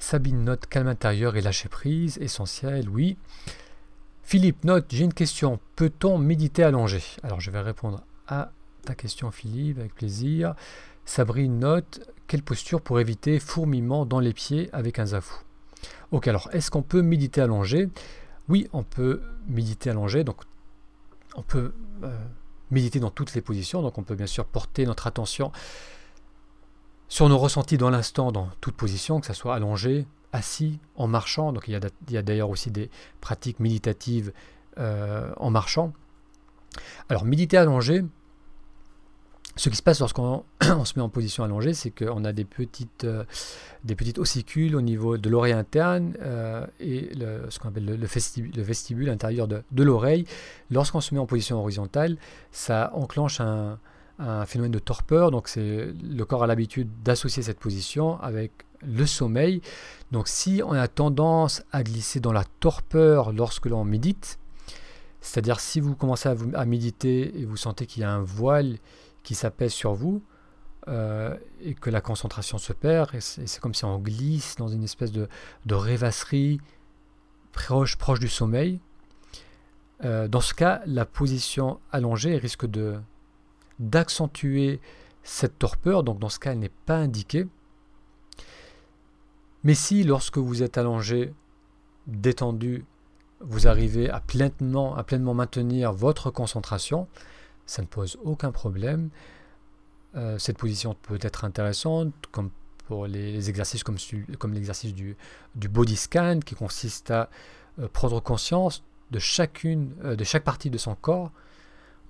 Sabine 0.05 0.43
note 0.43 0.67
calme 0.67 0.87
intérieur 0.87 1.35
et 1.35 1.41
lâcher 1.41 1.67
prise, 1.67 2.19
essentiel, 2.19 2.89
oui. 2.89 3.17
Philippe 4.21 4.63
note, 4.63 4.85
j'ai 4.89 5.03
une 5.03 5.15
question, 5.15 5.59
peut-on 5.75 6.19
méditer 6.19 6.61
allongé? 6.61 7.01
Alors 7.23 7.41
je 7.41 7.49
vais 7.49 7.59
répondre 7.59 8.03
à 8.27 8.51
ta 8.83 8.93
question 8.93 9.31
Philippe 9.31 9.79
avec 9.79 9.95
plaisir. 9.95 10.53
Sabrine 11.05 11.57
note, 11.57 12.07
quelle 12.27 12.43
posture 12.43 12.81
pour 12.81 12.99
éviter 12.99 13.39
fourmillement 13.39 14.05
dans 14.05 14.19
les 14.19 14.31
pieds 14.33 14.69
avec 14.73 14.99
un 14.99 15.07
zafou? 15.07 15.43
Ok, 16.11 16.27
alors 16.27 16.49
est-ce 16.51 16.69
qu'on 16.69 16.83
peut 16.83 17.01
méditer 17.01 17.41
allongé? 17.41 17.89
Oui, 18.47 18.69
on 18.73 18.83
peut 18.83 19.23
méditer 19.47 19.89
allongé, 19.89 20.23
donc 20.23 20.43
on 21.35 21.41
peut 21.41 21.73
euh, 22.03 22.15
méditer 22.69 22.99
dans 22.99 23.09
toutes 23.09 23.33
les 23.33 23.41
positions, 23.41 23.81
donc 23.81 23.97
on 23.97 24.03
peut 24.03 24.13
bien 24.13 24.27
sûr 24.27 24.45
porter 24.45 24.85
notre 24.85 25.07
attention 25.07 25.51
sur 27.07 27.29
nos 27.29 27.37
ressentis 27.37 27.77
dans 27.77 27.89
l'instant, 27.89 28.31
dans 28.31 28.49
toute 28.61 28.75
position, 28.75 29.19
que 29.19 29.27
ce 29.27 29.33
soit 29.33 29.55
allongé, 29.55 30.05
assis, 30.31 30.79
en 30.95 31.07
marchant. 31.07 31.53
Donc 31.53 31.67
il 31.67 31.79
y 32.09 32.17
a, 32.17 32.21
d'ailleurs 32.21 32.49
aussi 32.49 32.71
des 32.71 32.89
pratiques 33.21 33.59
méditatives 33.59 34.33
euh, 34.77 35.31
en 35.37 35.49
marchant. 35.49 35.93
Alors 37.09 37.23
méditer 37.23 37.57
allongé, 37.57 38.03
ce 39.55 39.69
qui 39.69 39.77
se 39.77 39.83
passe 39.83 40.01
lorsqu'on 40.01 40.43
se 40.61 40.93
met 40.97 41.01
en 41.01 41.07
position 41.07 41.45
allongée, 41.45 41.73
c'est 41.73 41.91
qu'on 41.91 42.25
a 42.25 42.33
des 42.33 42.43
petites, 42.43 43.05
euh, 43.05 43.23
ossicules 44.17 44.75
au 44.75 44.81
niveau 44.81 45.17
de 45.17 45.29
l'oreille 45.29 45.53
interne 45.53 46.15
euh, 46.21 46.65
et 46.81 47.11
ce 47.49 47.59
qu'on 47.59 47.69
appelle 47.69 47.85
le, 47.85 47.95
le, 47.95 48.61
vestibule, 48.61 49.09
intérieur 49.09 49.47
de 49.47 49.83
l'oreille. 49.83 50.25
Lorsqu'on 50.69 50.99
se 50.99 51.13
met 51.13 51.19
en 51.21 51.25
position 51.25 51.57
horizontale, 51.59 52.17
ça 52.51 52.91
enclenche 52.93 53.39
un, 53.39 53.79
un 54.19 54.45
phénomène 54.45 54.71
de 54.71 54.79
torpeur. 54.79 55.31
Donc 55.31 55.47
c'est 55.47 55.93
le 56.03 56.25
corps 56.25 56.43
a 56.43 56.47
l'habitude 56.47 56.89
d'associer 57.03 57.43
cette 57.43 57.59
position 57.59 58.19
avec 58.21 58.51
le 58.81 59.05
sommeil. 59.05 59.61
Donc 60.11 60.27
si 60.27 60.61
on 60.65 60.73
a 60.73 60.87
tendance 60.87 61.63
à 61.71 61.83
glisser 61.83 62.19
dans 62.19 62.33
la 62.33 62.43
torpeur 62.59 63.31
lorsque 63.31 63.65
l'on 63.65 63.83
médite, 63.83 64.39
c'est-à-dire 65.21 65.59
si 65.59 65.79
vous 65.79 65.95
commencez 65.95 66.29
à, 66.29 66.65
méditer 66.65 67.39
et 67.39 67.45
vous 67.45 67.57
sentez 67.57 67.87
qu'il 67.87 68.01
y 68.01 68.05
a 68.05 68.11
un 68.11 68.21
voile 68.21 68.77
qui 69.23 69.33
s'apaise 69.33 69.73
sur 69.73 69.93
vous 69.93 70.21
euh, 70.87 71.35
et 71.61 71.73
que 71.73 71.89
la 71.89 71.99
concentration 71.99 72.59
se 72.59 72.73
perd, 72.73 73.15
et 73.15 73.21
c'est 73.21 73.59
comme 73.59 73.73
si 73.73 73.85
on 73.85 73.97
glisse 73.97 74.55
dans 74.55 74.67
une 74.67 74.83
espèce 74.83 75.11
de, 75.11 75.27
rêvasserie 75.67 76.61
proche, 77.53 77.95
proche 77.95 78.19
du 78.19 78.27
sommeil, 78.27 78.79
euh, 80.03 80.27
dans 80.27 80.41
ce 80.41 80.53
cas, 80.53 80.81
la 80.85 81.05
position 81.05 81.79
allongée 81.91 82.37
risque 82.37 82.67
de, 82.67 82.99
d'accentuer 83.79 84.79
cette 85.23 85.57
torpeur, 85.57 86.03
donc 86.03 86.19
dans 86.19 86.29
ce 86.29 86.39
cas 86.39 86.51
elle 86.51 86.59
n'est 86.59 86.69
pas 86.69 86.97
indiquée. 86.97 87.47
Mais 89.63 89.73
si 89.73 90.03
lorsque 90.03 90.37
vous 90.37 90.61
êtes 90.61 90.77
allongé, 90.77 91.33
détendu, 92.07 92.85
vous 93.39 93.67
arrivez 93.67 94.09
à 94.09 94.19
pleinement, 94.19 94.95
à 94.95 95.03
pleinement 95.03 95.33
maintenir 95.33 95.91
votre 95.91 96.29
concentration, 96.29 97.07
ça 97.65 97.81
ne 97.81 97.87
pose 97.87 98.17
aucun 98.23 98.51
problème. 98.51 99.09
Euh, 100.15 100.37
cette 100.37 100.57
position 100.57 100.95
peut 101.01 101.19
être 101.21 101.43
intéressante, 101.43 102.13
comme 102.31 102.51
pour 102.87 103.07
les 103.07 103.49
exercices 103.49 103.83
comme, 103.83 103.97
comme 104.37 104.53
l'exercice 104.53 104.93
du, 104.93 105.17
du, 105.55 105.67
body 105.67 105.95
scan, 105.95 106.39
qui 106.45 106.55
consiste 106.55 107.11
à 107.11 107.29
euh, 107.79 107.87
prendre 107.87 108.21
conscience 108.21 108.83
de 109.11 109.19
chacune, 109.19 109.93
euh, 110.03 110.15
de 110.15 110.23
chaque 110.23 110.43
partie 110.43 110.69
de 110.69 110.77
son 110.77 110.95
corps, 110.95 111.31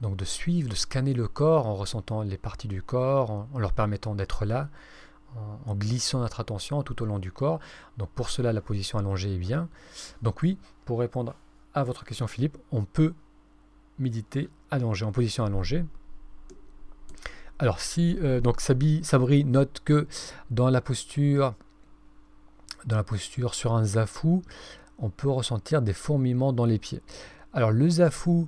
donc 0.02 0.18
de 0.18 0.26
suivre, 0.26 0.70
de 0.70 0.76
scanner 0.76 1.14
le 1.14 1.28
corps 1.28 1.68
en 1.68 1.76
ressentant 1.76 2.22
les 2.22 2.38
parties 2.38 2.68
du 2.68 2.82
corps, 2.82 3.32
en, 3.32 3.60
leur 3.60 3.74
permettant 3.74 4.16
d'être 4.16 4.46
là, 4.46 4.70
en, 5.66 5.76
glissant 5.76 6.20
notre 6.20 6.40
attention 6.40 6.84
tout 6.84 7.02
au 7.02 7.06
long 7.06 7.20
du 7.20 7.32
corps. 7.32 7.60
Donc 7.98 8.10
pour 8.10 8.30
cela, 8.30 8.54
la 8.54 8.62
position 8.62 9.00
allongée 9.00 9.36
est 9.36 9.40
bien. 9.40 9.70
Donc 10.22 10.42
oui, 10.42 10.58
pour 10.86 11.00
répondre 11.00 11.36
à 11.74 11.84
votre 11.84 12.06
question 12.06 12.28
Philippe, 12.28 12.58
on 12.72 12.84
peut 12.84 13.14
méditer 14.00 14.50
allongé, 14.72 15.06
en 15.06 15.12
position 15.12 15.46
allongée. 15.46 15.86
Alors 17.60 17.80
si 17.80 18.18
euh, 18.22 18.42
donc 18.42 18.60
Sabri 18.60 19.46
note 19.46 19.82
que 19.86 20.08
dans 20.50 20.70
la 20.70 20.82
posture 20.82 21.56
dans 22.86 22.98
la 22.98 23.04
posture 23.04 23.54
sur 23.54 23.74
un 23.74 23.84
zafou, 23.84 24.44
on 25.00 25.10
peut 25.10 25.30
ressentir 25.30 25.82
des 25.82 25.94
fourmillements 25.94 26.54
dans 26.54 26.66
les 26.66 26.80
pieds. 26.80 27.02
Alors 27.54 27.72
le 27.72 27.90
zafou, 27.90 28.48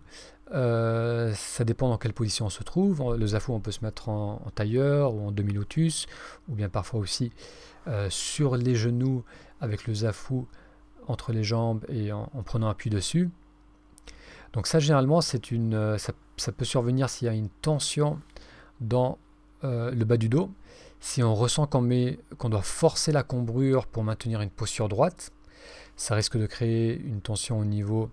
euh, 0.53 1.33
ça 1.33 1.65
dépend 1.65 1.89
dans 1.89 1.97
quelle 1.97 2.13
position 2.13 2.45
on 2.45 2.49
se 2.49 2.63
trouve. 2.63 3.15
Le 3.15 3.27
zafou, 3.27 3.53
on 3.53 3.59
peut 3.59 3.71
se 3.71 3.83
mettre 3.83 4.09
en, 4.09 4.41
tailleur 4.55 5.13
ou 5.13 5.27
en 5.27 5.31
demi-lotus, 5.31 6.07
ou 6.47 6.55
bien 6.55 6.69
parfois 6.69 6.99
aussi 6.99 7.31
euh, 7.87 8.09
sur 8.09 8.55
les 8.55 8.75
genoux 8.75 9.23
avec 9.59 9.87
le 9.87 9.93
zafou 9.93 10.47
entre 11.07 11.31
les 11.31 11.43
jambes 11.43 11.85
et 11.89 12.11
en, 12.11 12.27
prenant 12.45 12.69
appui 12.69 12.89
dessus. 12.89 13.29
Donc 14.53 14.67
ça, 14.67 14.79
généralement, 14.79 15.21
c'est 15.21 15.51
une, 15.51 15.73
euh, 15.73 15.97
ça, 15.97 16.51
peut 16.51 16.65
survenir 16.65 17.09
s'il 17.09 17.27
y 17.27 17.29
a 17.29 17.33
une 17.33 17.49
tension 17.49 18.19
dans 18.79 19.17
le 19.63 20.03
bas 20.05 20.17
du 20.17 20.29
dos. 20.29 20.49
Si 20.99 21.21
on 21.23 21.35
ressent 21.35 21.67
qu'on 21.67 22.49
doit 22.49 22.61
forcer 22.61 23.11
la 23.11 23.23
cambrure 23.23 23.85
pour 23.85 24.03
maintenir 24.03 24.39
une 24.41 24.49
posture 24.49 24.87
droite, 24.87 25.31
ça 25.97 26.15
risque 26.15 26.37
de 26.37 26.45
créer 26.45 26.97
une 26.97 27.21
tension 27.21 27.59
au 27.59 27.65
niveau 27.65 28.09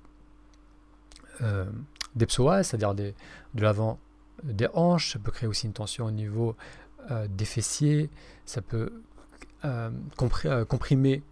des 2.16 2.26
psoas, 2.26 2.62
c'est-à-dire 2.62 2.94
de 2.94 3.14
l'avant 3.54 3.98
des 4.42 4.68
hanches, 4.74 5.12
ça 5.12 5.18
peut 5.18 5.30
créer 5.30 5.48
aussi 5.48 5.66
une 5.66 5.72
tension 5.72 6.06
au 6.06 6.10
niveau 6.10 6.56
euh, 7.10 7.26
des 7.28 7.44
fessiers, 7.44 8.10
ça 8.44 8.60
peut 8.62 8.92
euh, 9.64 9.90
comprimer 10.16 11.22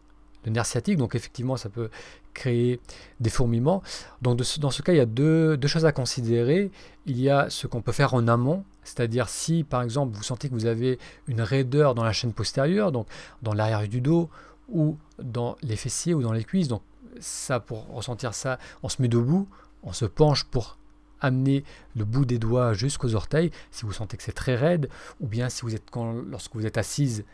le 0.44 0.50
nerf 0.50 0.66
sciatique, 0.66 0.96
donc 0.96 1.14
effectivement 1.14 1.56
ça 1.56 1.68
peut 1.68 1.90
créer 2.34 2.80
des 3.20 3.30
fourmillements. 3.30 3.82
Donc 4.22 4.40
dans 4.58 4.70
ce 4.70 4.82
cas, 4.82 4.92
il 4.92 4.96
y 4.96 5.00
a 5.00 5.06
deux, 5.06 5.58
choses 5.66 5.84
à 5.84 5.92
considérer. 5.92 6.70
Il 7.06 7.20
y 7.20 7.30
a 7.30 7.50
ce 7.50 7.66
qu'on 7.66 7.82
peut 7.82 7.92
faire 7.92 8.14
en 8.14 8.26
amont, 8.26 8.64
c'est-à-dire 8.84 9.28
si 9.28 9.64
par 9.64 9.82
exemple 9.82 10.16
vous 10.16 10.22
sentez 10.22 10.48
que 10.48 10.54
vous 10.54 10.66
avez 10.66 10.98
une 11.26 11.42
raideur 11.42 11.94
dans 11.94 12.04
la 12.04 12.12
chaîne 12.12 12.32
postérieure, 12.32 12.90
donc 12.92 13.06
dans 13.42 13.52
l'arrière 13.52 13.86
du 13.86 14.00
dos 14.00 14.30
ou 14.68 14.96
dans 15.22 15.56
les 15.62 15.76
fessiers 15.76 16.14
ou 16.14 16.22
dans 16.22 16.32
les 16.32 16.44
cuisses, 16.44 16.68
donc 16.68 16.82
ça 17.20 17.60
pour 17.60 17.86
ressentir 17.88 18.34
ça, 18.34 18.58
on 18.82 18.88
se 18.88 19.00
met 19.00 19.08
debout, 19.08 19.48
on 19.82 19.92
se 19.92 20.04
penche 20.04 20.44
pour 20.44 20.78
amener 21.20 21.64
le 21.96 22.04
bout 22.04 22.24
des 22.24 22.38
doigts 22.38 22.72
jusqu'aux 22.72 23.14
orteils 23.14 23.50
si 23.70 23.84
vous 23.84 23.92
sentez 23.92 24.16
que 24.16 24.22
c'est 24.22 24.32
très 24.32 24.56
raide, 24.56 24.88
ou 25.20 25.26
bien 25.26 25.48
si 25.48 25.62
vous 25.62 25.74
êtes 25.74 25.84
lorsque 26.28 26.54
vous 26.54 26.66
êtes 26.66 26.78
assise 26.78 27.24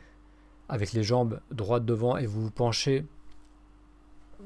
avec 0.69 0.93
les 0.93 1.03
jambes 1.03 1.41
droites 1.51 1.85
devant 1.85 2.17
et 2.17 2.27
vous 2.27 2.43
vous 2.43 2.51
penchez 2.51 3.05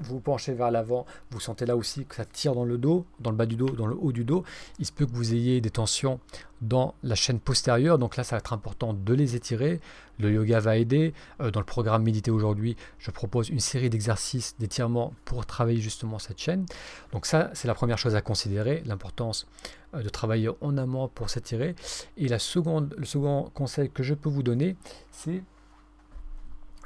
vous 0.01 0.20
penchez 0.20 0.55
vers 0.55 0.70
l'avant, 0.70 1.07
vous 1.30 1.40
sentez 1.40 1.66
là 1.66 1.76
aussi 1.76 2.05
que 2.07 2.14
ça 2.14 2.24
tire 2.24 2.55
dans 2.55 2.64
le 2.64 2.78
dos, 2.78 3.05
dans 3.20 3.30
le 3.30 3.36
bas 3.36 3.47
du 3.47 3.57
dos, 3.57 3.68
dans 3.68 3.86
le 3.86 3.97
haut 3.97 4.12
du 4.12 4.24
dos. 4.24 4.45
Il 4.78 4.86
se 4.86 4.93
peut 4.93 5.07
que 5.07 5.12
vous 5.12 5.34
ayez 5.34 5.61
des 5.61 5.70
tensions 5.70 6.20
dans 6.61 6.95
la 7.03 7.14
chaîne 7.14 7.40
postérieure, 7.40 7.99
donc 7.99 8.16
là 8.16 8.24
ça 8.24 8.36
va 8.36 8.38
être 8.38 8.53
important 8.53 8.95
de 8.95 9.14
les 9.14 9.36
étirer. 9.36 9.80
Le 10.18 10.32
yoga 10.32 10.61
va 10.61 10.76
aider. 10.76 11.12
Euh, 11.40 11.51
dans 11.51 11.61
le 11.61 11.66
programme 11.66 12.05
Méditer 12.05 12.30
aujourd'hui, 12.30 12.76
je 12.99 13.11
propose 13.11 13.49
une 13.49 13.61
série 13.61 13.90
d'exercices 13.90 14.55
d'étirement 14.59 15.12
pour 15.24 15.45
travailler 15.45 15.80
justement 15.80 16.18
cette 16.18 16.38
chaîne. 16.38 16.64
Donc 17.12 17.26
ça 17.26 17.51
c'est 17.53 17.68
la 17.68 17.74
première 17.74 17.99
chose 17.99 18.14
à 18.14 18.22
considérer, 18.22 18.82
l'importance 18.86 19.47
euh, 19.95 20.03
de 20.03 20.09
travailler 20.09 20.51
en 20.61 20.78
amont 20.78 21.09
pour 21.09 21.30
s'étirer. 21.30 21.74
Et 22.16 22.28
la 22.28 22.38
seconde, 22.38 22.95
le 22.97 23.05
second 23.05 23.51
conseil 23.55 23.90
que 23.90 24.03
je 24.03 24.14
peux 24.14 24.30
vous 24.30 24.43
donner, 24.43 24.76
c'est 25.11 25.43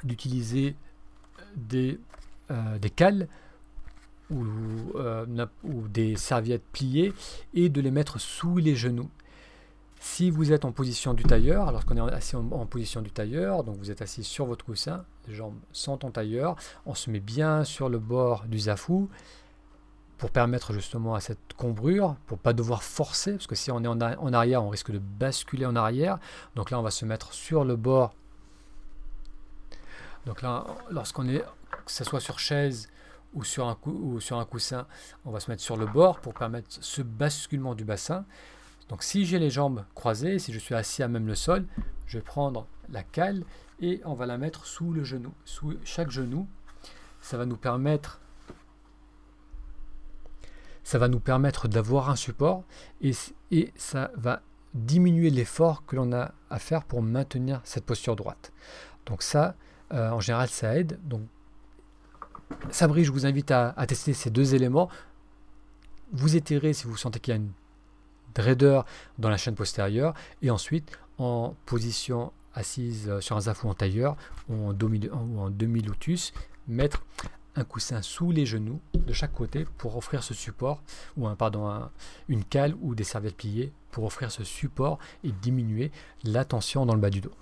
d'utiliser 0.03 0.75
des 1.55 1.99
euh, 2.51 2.79
des 2.79 2.89
cales 2.89 3.27
euh, 4.31 5.45
ou, 5.63 5.87
des 5.87 6.17
serviettes 6.17 6.65
pliées 6.73 7.13
et 7.53 7.69
de 7.69 7.79
les 7.79 7.91
mettre 7.91 8.19
sous 8.19 8.57
les 8.57 8.75
genoux. 8.75 9.09
Si 9.99 10.29
vous 10.29 10.51
êtes 10.51 10.65
en 10.65 10.71
position 10.71 11.13
du 11.13 11.23
tailleur, 11.23 11.71
lorsqu'on 11.71 11.95
est 11.95 12.13
assis 12.13 12.35
en, 12.35 12.65
position 12.65 13.01
du 13.01 13.09
tailleur, 13.09 13.63
donc 13.63 13.77
vous 13.77 13.89
êtes 13.89 14.01
assis 14.01 14.23
sur 14.23 14.45
votre 14.45 14.65
coussin, 14.65 15.05
les 15.27 15.33
jambes 15.33 15.55
sont 15.71 16.05
en 16.05 16.11
tailleur, 16.11 16.55
on 16.85 16.93
se 16.93 17.09
met 17.09 17.19
bien 17.19 17.63
sur 17.63 17.89
le 17.89 17.99
bord 17.99 18.45
du 18.45 18.59
zafou 18.59 19.09
pour 20.17 20.29
permettre 20.29 20.73
justement 20.73 21.15
à 21.15 21.19
cette 21.19 21.53
combrure, 21.55 22.15
pour 22.27 22.37
pas 22.37 22.53
devoir 22.53 22.83
forcer, 22.83 23.33
parce 23.33 23.47
que 23.47 23.55
si 23.55 23.71
on 23.71 23.83
est 23.83 23.87
en, 23.87 23.99
en 24.01 24.33
arrière, 24.33 24.63
on 24.63 24.69
risque 24.69 24.91
de 24.91 24.99
basculer 24.99 25.65
en 25.65 25.75
arrière. 25.75 26.19
Donc 26.55 26.69
là, 26.69 26.79
on 26.79 26.83
va 26.83 26.91
se 26.91 27.05
mettre 27.05 27.33
sur 27.33 27.63
le 27.63 27.75
bord. 27.75 28.13
Donc 30.25 30.41
là, 30.41 30.65
lorsqu'on 30.91 31.29
est 31.29 31.43
que 31.87 31.93
ce 31.93 32.03
soit 32.03 32.19
sur 32.19 32.37
chaise 32.37 32.89
ou 33.33 33.45
sur, 33.45 33.67
un 33.67 33.75
coussin, 34.45 34.87
on 35.23 35.31
va 35.31 35.39
se 35.39 35.49
mettre 35.49 35.63
sur 35.63 35.77
le 35.77 35.85
bord 35.85 36.19
pour 36.19 36.33
permettre 36.33 36.67
ce 36.69 37.01
basculement 37.01 37.75
du 37.75 37.85
bassin. 37.85 38.25
Donc 38.89 39.03
si 39.03 39.25
j'ai 39.25 39.39
les 39.39 39.49
jambes 39.49 39.85
croisées, 39.95 40.37
si 40.37 40.51
je 40.51 40.59
suis 40.59 40.75
assis 40.75 41.01
à 41.01 41.07
même 41.07 41.27
le 41.27 41.35
sol, 41.35 41.65
je 42.05 42.17
vais 42.17 42.23
prendre 42.23 42.67
la 42.89 43.03
cale 43.03 43.43
et 43.79 44.01
on 44.03 44.15
va 44.15 44.25
la 44.25 44.37
mettre 44.37 44.65
sous 44.65 44.91
le 44.91 45.05
genou, 45.05 45.33
sous 45.45 45.77
chaque 45.85 46.11
genou. 46.11 46.45
Ça 47.21 47.37
va 47.37 47.45
nous 47.45 47.57
permettre 47.57 48.19
d'avoir 51.69 52.09
un 52.09 52.17
support 52.17 52.65
et, 53.01 53.11
et 53.51 53.71
ça 53.77 54.11
va 54.15 54.41
diminuer 54.73 55.29
l'effort 55.29 55.85
que 55.85 55.95
l'on 55.95 56.11
a 56.11 56.33
à 56.49 56.59
faire 56.59 56.83
pour 56.83 57.01
maintenir 57.01 57.61
cette 57.63 57.85
posture 57.85 58.17
droite. 58.17 58.51
Donc 59.05 59.23
ça, 59.23 59.55
euh, 59.93 60.09
en 60.09 60.19
général, 60.19 60.49
ça 60.49 60.77
aide. 60.77 60.99
Donc 61.03 61.21
Sabri, 62.71 63.03
je 63.03 63.11
vous 63.11 63.25
invite 63.25 63.51
à, 63.51 63.73
tester 63.87 64.13
ces 64.13 64.29
deux 64.29 64.55
éléments. 64.55 64.89
Vous 66.11 66.35
étirez 66.35 66.73
si 66.73 66.85
vous 66.85 66.97
sentez 66.97 67.19
qu'il 67.19 67.33
y 67.33 67.37
a 67.37 67.39
une 67.39 67.51
raideur 68.37 68.85
dans 69.17 69.29
la 69.29 69.37
chaîne 69.37 69.55
postérieure. 69.55 70.13
Et 70.41 70.49
ensuite, 70.49 70.97
en 71.17 71.55
position 71.65 72.31
assise 72.53 73.19
sur 73.19 73.37
un 73.37 73.41
zafou 73.41 73.69
en 73.69 73.73
tailleur 73.73 74.15
ou 74.49 74.69
en, 74.69 74.73
demi-lotus, 74.73 76.33
mettre 76.67 77.03
un 77.55 77.63
coussin 77.63 78.01
sous 78.01 78.31
les 78.31 78.45
genoux 78.45 78.79
de 78.93 79.13
chaque 79.13 79.33
côté 79.33 79.65
pour 79.77 79.97
offrir 79.97 80.23
ce 80.23 80.33
support, 80.33 80.83
ou 81.17 81.27
un, 81.27 81.35
pardon, 81.35 81.89
une 82.27 82.43
cale 82.43 82.75
ou 82.81 82.95
des 82.95 83.03
serviettes 83.03 83.37
pliées 83.37 83.73
pour 83.91 84.03
offrir 84.03 84.31
ce 84.31 84.43
support 84.43 84.99
et 85.23 85.31
diminuer 85.31 85.91
la 86.23 86.45
tension 86.45 86.85
dans 86.85 86.93
le 86.93 87.01
bas 87.01 87.09
du 87.09 87.21
dos. 87.21 87.33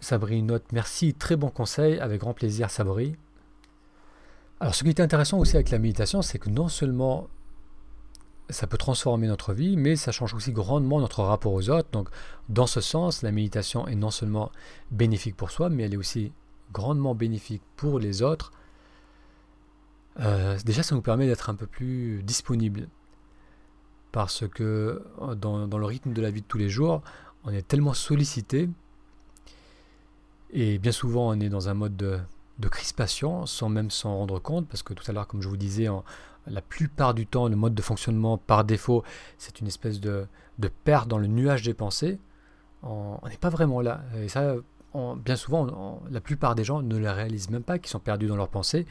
Sabri 0.00 0.42
note 0.42 0.64
merci, 0.72 1.14
très 1.14 1.36
bon 1.36 1.50
conseil, 1.50 1.98
avec 1.98 2.20
grand 2.20 2.34
plaisir 2.34 2.70
Sabri. 2.70 3.14
Alors 4.62 4.76
ce 4.76 4.84
qui 4.84 4.90
est 4.90 5.00
intéressant 5.00 5.40
aussi 5.40 5.56
avec 5.56 5.70
la 5.70 5.80
méditation, 5.80 6.22
c'est 6.22 6.38
que 6.38 6.48
non 6.48 6.68
seulement 6.68 7.28
ça 8.48 8.68
peut 8.68 8.78
transformer 8.78 9.26
notre 9.26 9.54
vie, 9.54 9.76
mais 9.76 9.96
ça 9.96 10.12
change 10.12 10.34
aussi 10.34 10.52
grandement 10.52 11.00
notre 11.00 11.24
rapport 11.24 11.52
aux 11.52 11.68
autres. 11.68 11.88
Donc 11.90 12.08
dans 12.48 12.68
ce 12.68 12.80
sens, 12.80 13.22
la 13.22 13.32
méditation 13.32 13.88
est 13.88 13.96
non 13.96 14.12
seulement 14.12 14.52
bénéfique 14.92 15.36
pour 15.36 15.50
soi, 15.50 15.68
mais 15.68 15.82
elle 15.82 15.94
est 15.94 15.96
aussi 15.96 16.30
grandement 16.72 17.16
bénéfique 17.16 17.60
pour 17.74 17.98
les 17.98 18.22
autres. 18.22 18.52
Euh, 20.20 20.56
déjà, 20.64 20.84
ça 20.84 20.94
nous 20.94 21.02
permet 21.02 21.26
d'être 21.26 21.50
un 21.50 21.56
peu 21.56 21.66
plus 21.66 22.22
disponible. 22.22 22.86
Parce 24.12 24.46
que 24.46 25.02
dans, 25.40 25.66
dans, 25.66 25.78
le 25.78 25.86
rythme 25.86 26.12
de 26.12 26.22
la 26.22 26.30
vie 26.30 26.42
de 26.42 26.46
tous 26.46 26.58
les 26.58 26.68
jours, 26.68 27.02
on 27.42 27.50
est 27.50 27.66
tellement 27.66 27.94
sollicité. 27.94 28.68
Et 30.52 30.78
bien 30.78 30.92
souvent, 30.92 31.30
on 31.30 31.40
est 31.40 31.48
dans 31.48 31.68
un 31.68 31.74
mode 31.74 31.96
de, 31.96 32.20
de 32.58 32.68
crispation 32.68 33.46
sans 33.46 33.68
même 33.68 33.90
s'en 33.90 34.16
rendre 34.16 34.38
compte, 34.38 34.68
parce 34.68 34.82
que 34.82 34.94
tout 34.94 35.04
à 35.08 35.12
l'heure, 35.12 35.26
comme 35.26 35.42
je 35.42 35.48
vous 35.48 35.56
disais, 35.56 35.88
en, 35.88 36.04
la 36.46 36.62
plupart 36.62 37.14
du 37.14 37.26
temps, 37.26 37.48
le 37.48 37.56
mode 37.56 37.74
de 37.74 37.82
fonctionnement 37.82 38.38
par 38.38 38.64
défaut, 38.64 39.04
c'est 39.38 39.60
une 39.60 39.66
espèce 39.66 40.00
de, 40.00 40.26
de, 40.58 40.68
perte 40.68 41.08
dans 41.08 41.18
le 41.18 41.26
nuage 41.26 41.62
des 41.62 41.74
pensées. 41.74 42.18
On 42.82 43.18
n'est 43.28 43.36
pas 43.36 43.48
vraiment 43.48 43.80
là. 43.80 44.00
Et 44.16 44.28
ça, 44.28 44.56
bien 45.24 45.36
souvent, 45.36 46.00
la 46.10 46.20
plupart 46.20 46.54
des 46.54 46.64
gens 46.64 46.82
ne 46.82 46.96
le 46.96 47.10
réalisent 47.10 47.50
même 47.50 47.62
pas, 47.62 47.78
qu'ils 47.78 47.90
sont 47.90 48.00
perdus 48.00 48.26
dans 48.26 48.36
leurs 48.36 48.48
pensées. 48.48 48.86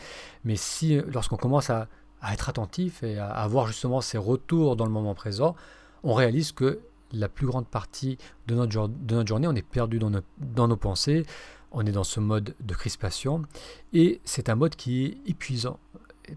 Mais 0.45 0.55
si, 0.55 0.99
lorsqu'on 1.13 1.37
commence 1.37 1.69
à, 1.69 1.87
être 2.31 2.49
attentif 2.49 3.01
et 3.01 3.17
à 3.17 3.29
avoir 3.29 3.65
justement 3.65 3.99
ces 3.99 4.19
retours 4.19 4.75
dans 4.75 4.85
le 4.85 4.91
moment 4.91 5.15
présent, 5.15 5.55
on 6.03 6.13
réalise 6.13 6.51
que 6.51 6.79
la 7.13 7.27
plus 7.27 7.47
grande 7.47 7.65
partie 7.65 8.19
de 8.47 8.53
notre, 8.53 8.87
de 8.87 9.15
notre 9.15 9.27
journée, 9.27 9.47
on 9.47 9.55
est 9.55 9.67
perdu 9.67 9.97
dans 9.97 10.11
dans 10.37 10.67
nos 10.67 10.77
pensées 10.77 11.25
on 11.71 11.85
est 11.85 11.91
dans 11.91 12.03
ce 12.03 12.19
mode 12.19 12.55
de 12.59 12.73
crispation 12.73 13.43
et 13.93 14.19
c'est 14.25 14.49
un 14.49 14.55
mode 14.55 14.75
qui 14.75 15.05
est 15.05 15.17
épuisant 15.25 15.79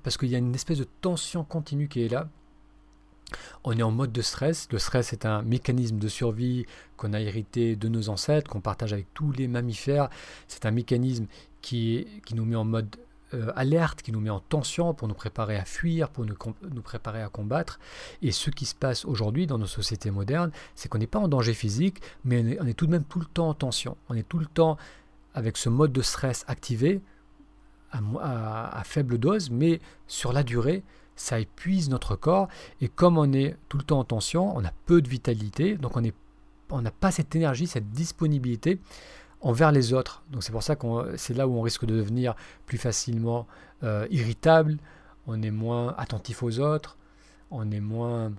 parce 0.03 0.17
qu'il 0.17 0.29
y 0.29 0.35
a 0.35 0.39
une 0.39 0.55
espèce 0.55 0.79
de 0.79 0.87
tension 1.01 1.45
continue 1.45 1.89
qui 1.89 2.05
est 2.05 2.09
là. 2.09 2.29
On 3.65 3.73
est 3.73 3.83
en 3.83 3.91
mode 3.91 4.13
de 4.13 4.23
stress. 4.23 4.69
Le 4.71 4.79
stress 4.79 5.13
est 5.13 5.27
un 5.27 5.43
mécanisme 5.43 5.99
de 5.99 6.09
survie 6.09 6.67
qu'on 6.97 7.13
a 7.13 7.21
hérité 7.21 7.77
de 7.77 7.89
nos 7.89 8.09
ancêtres, 8.09 8.51
qu'on 8.51 8.61
partage 8.61 8.93
avec 8.93 9.13
tous 9.15 9.33
les 9.33 9.49
mammifères. 9.49 10.09
C'est 10.47 10.67
un 10.67 10.71
mécanisme 10.71 11.27
qui, 11.63 12.07
nous 12.35 12.45
met 12.45 12.57
en 12.57 12.65
mode 12.65 12.97
euh, 13.33 13.51
alerte, 13.57 14.03
qui 14.03 14.13
nous 14.13 14.21
met 14.21 14.31
en 14.31 14.41
tension 14.41 14.93
pour 14.95 15.09
nous 15.09 15.15
préparer 15.15 15.57
à 15.57 15.65
fuir, 15.65 16.11
pour 16.11 16.27
nous, 16.27 16.83
préparer 16.83 17.23
à 17.23 17.29
combattre. 17.29 17.81
Et 18.23 18.31
ce 18.31 18.51
qui 18.51 18.67
se 18.67 18.75
passe 18.75 19.05
aujourd'hui 19.05 19.47
dans 19.47 19.59
nos 19.59 19.67
sociétés 19.67 20.11
modernes, 20.11 20.53
c'est 20.75 20.89
qu'on 20.89 20.99
n'est 20.99 21.07
pas 21.07 21.19
en 21.19 21.29
danger 21.29 21.55
physique, 21.55 22.01
mais 22.25 22.59
on 22.61 22.67
est 22.67 22.75
tout 22.75 22.87
de 22.87 22.93
même 22.93 23.05
tout 23.05 23.19
le 23.21 23.27
temps 23.27 23.49
en 23.49 23.55
tension. 23.55 23.97
On 24.09 24.15
est 24.15 24.29
tout 24.29 24.39
le 24.39 24.47
temps 24.47 24.77
avec 25.35 25.57
ce 25.57 25.69
mode 25.69 25.93
de 25.93 26.03
stress 26.03 26.45
activé 26.49 27.01
à, 27.93 28.83
faible 28.85 29.19
dose, 29.19 29.51
mais 29.51 29.81
sur 30.09 30.33
la 30.33 30.43
durée, 30.43 30.83
ça 31.15 31.39
épuise 31.39 31.91
notre 31.91 32.17
corps. 32.17 32.49
Et 32.81 32.89
comme 32.89 33.19
on 33.19 33.33
est 33.33 33.57
tout 33.69 33.79
le 33.79 33.85
temps 33.85 34.01
en 34.01 34.05
tension, 34.05 34.57
on 34.57 34.65
a 34.65 34.73
peu 34.87 35.01
de 35.01 35.09
vitalité, 35.09 35.77
donc 35.77 35.97
on 35.97 36.83
n'a 36.83 36.91
pas 36.91 37.13
cette 37.13 37.37
énergie, 37.37 37.67
cette 37.67 37.91
disponibilité 37.91 38.81
envers 39.41 39.71
les 39.71 39.93
autres. 39.93 40.23
Donc 40.33 40.43
c'est 40.43 40.53
pour 40.53 40.63
ça 40.63 40.75
que 40.75 41.17
c'est 41.17 41.35
là 41.35 41.47
où 41.47 41.57
on 41.57 41.63
risque 41.63 41.85
de 41.85 41.95
devenir 41.95 42.35
plus 42.67 42.79
facilement 42.79 43.47
euh, 43.83 44.07
irritable, 44.11 44.79
on 45.27 45.41
est 45.43 45.51
moins 45.51 45.95
attentif 45.99 46.43
aux 46.43 46.59
autres, 46.59 46.97
on 47.51 47.71
est 47.71 47.81
moins, 47.81 48.33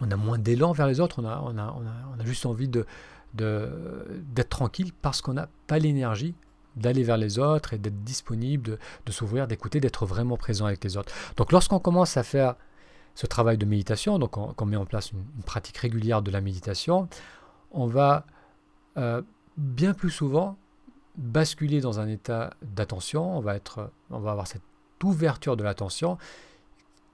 on 0.00 0.10
a 0.10 0.16
moins 0.16 0.38
d'élan 0.38 0.72
vers 0.72 0.86
les 0.86 1.00
autres, 1.00 1.22
on 1.22 1.26
a, 1.26 2.24
juste 2.24 2.46
envie 2.46 2.68
de, 2.68 2.86
d'être 3.34 4.48
tranquille 4.48 4.92
parce 5.02 5.20
qu'on 5.20 5.34
n'a 5.34 5.48
pas 5.66 5.78
l'énergie 5.78 6.34
d'aller 6.76 7.02
vers 7.02 7.16
les 7.16 7.38
autres 7.38 7.72
et 7.74 7.78
d'être 7.78 8.02
disponible, 8.02 8.78
de, 9.06 9.12
s'ouvrir, 9.12 9.46
d'écouter, 9.46 9.80
d'être 9.80 10.06
vraiment 10.06 10.36
présent 10.36 10.66
avec 10.66 10.82
les 10.82 10.96
autres. 10.96 11.12
Donc 11.36 11.52
lorsqu'on 11.52 11.78
commence 11.78 12.16
à 12.16 12.22
faire 12.22 12.56
ce 13.14 13.26
travail 13.26 13.58
de 13.58 13.64
méditation, 13.64 14.18
donc 14.18 14.36
on, 14.36 14.66
met 14.66 14.76
en 14.76 14.86
place 14.86 15.12
une, 15.12 15.42
pratique 15.44 15.78
régulière 15.78 16.22
de 16.22 16.30
la 16.30 16.40
méditation, 16.40 17.08
on 17.70 17.86
va 17.86 18.26
euh, 18.96 19.22
bien 19.56 19.94
plus 19.94 20.10
souvent 20.10 20.56
basculer 21.16 21.80
dans 21.80 22.00
un 22.00 22.08
état 22.08 22.50
d'attention, 22.62 23.36
on 23.36 23.40
va, 23.40 23.54
être, 23.54 23.90
on 24.10 24.18
va 24.18 24.32
avoir 24.32 24.48
cette 24.48 24.62
ouverture 25.02 25.56
de 25.56 25.62
l'attention 25.62 26.18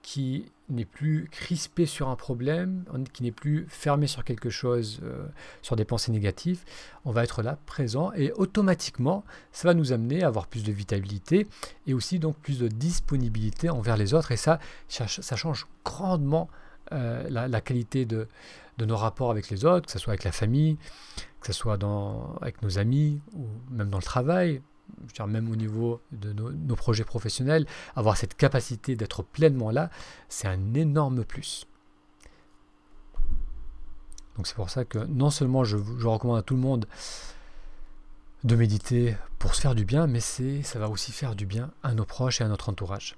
qui 0.01 0.45
n'est 0.73 0.85
plus 0.85 1.27
crispé 1.31 1.85
sur 1.85 2.09
un 2.09 2.15
problème, 2.15 2.85
qui 3.13 3.23
n'est 3.23 3.31
plus 3.31 3.65
fermé 3.69 4.07
sur 4.07 4.23
quelque 4.23 4.49
chose, 4.49 4.99
euh, 5.03 5.25
sur 5.61 5.75
des 5.75 5.85
pensées 5.85 6.11
négatives, 6.11 6.63
on 7.05 7.11
va 7.11 7.23
être 7.23 7.41
là, 7.41 7.57
présent, 7.65 8.11
et 8.13 8.31
automatiquement, 8.33 9.23
ça 9.51 9.67
va 9.67 9.73
nous 9.73 9.91
amener 9.93 10.23
à 10.23 10.27
avoir 10.27 10.47
plus 10.47 10.63
de 10.63 10.71
vitalité 10.71 11.47
et 11.87 11.93
aussi 11.93 12.19
donc 12.19 12.37
plus 12.37 12.59
de 12.59 12.67
disponibilité 12.67 13.69
envers 13.69 13.97
les 13.97 14.13
autres, 14.13 14.31
et 14.31 14.37
ça, 14.37 14.59
ça 14.87 15.35
change 15.35 15.67
grandement 15.83 16.49
euh, 16.93 17.25
la, 17.29 17.61
qualité 17.61 18.05
de, 18.05 18.27
nos 18.79 18.97
rapports 18.97 19.31
avec 19.31 19.49
les 19.49 19.63
autres, 19.63 19.85
que 19.85 19.91
ce 19.91 19.99
soit 19.99 20.11
avec 20.11 20.23
la 20.23 20.31
famille, 20.31 20.77
que 21.39 21.47
ce 21.47 21.53
soit 21.53 21.77
avec 22.41 22.61
nos 22.61 22.79
amis, 22.79 23.21
ou 23.33 23.45
même 23.69 23.89
dans 23.89 23.99
le 23.99 24.03
travail, 24.03 24.61
même 25.27 25.49
au 25.51 25.55
niveau 25.55 26.01
de 26.11 26.33
nos, 26.33 26.75
projets 26.75 27.03
professionnels, 27.03 27.65
avoir 27.95 28.17
cette 28.17 28.35
capacité 28.35 28.95
d'être 28.95 29.23
pleinement 29.23 29.71
là, 29.71 29.89
c'est 30.29 30.47
un 30.47 30.73
énorme 30.73 31.23
plus. 31.23 31.67
Donc 34.35 34.47
c'est 34.47 34.55
pour 34.55 34.69
ça 34.69 34.85
que 34.85 34.99
non 34.99 35.29
seulement 35.29 35.63
je, 35.63 35.77
recommande 35.77 36.39
à 36.39 36.41
tout 36.41 36.55
le 36.55 36.61
monde 36.61 36.85
de 38.43 38.55
méditer 38.55 39.15
pour 39.37 39.53
se 39.53 39.61
faire 39.61 39.75
du 39.75 39.85
bien, 39.85 40.07
mais 40.07 40.19
ça 40.19 40.79
va 40.79 40.89
aussi 40.89 41.11
faire 41.11 41.35
du 41.35 41.45
bien 41.45 41.71
à 41.83 41.93
nos 41.93 42.05
proches 42.05 42.41
et 42.41 42.43
à 42.43 42.47
notre 42.47 42.69
entourage. 42.69 43.17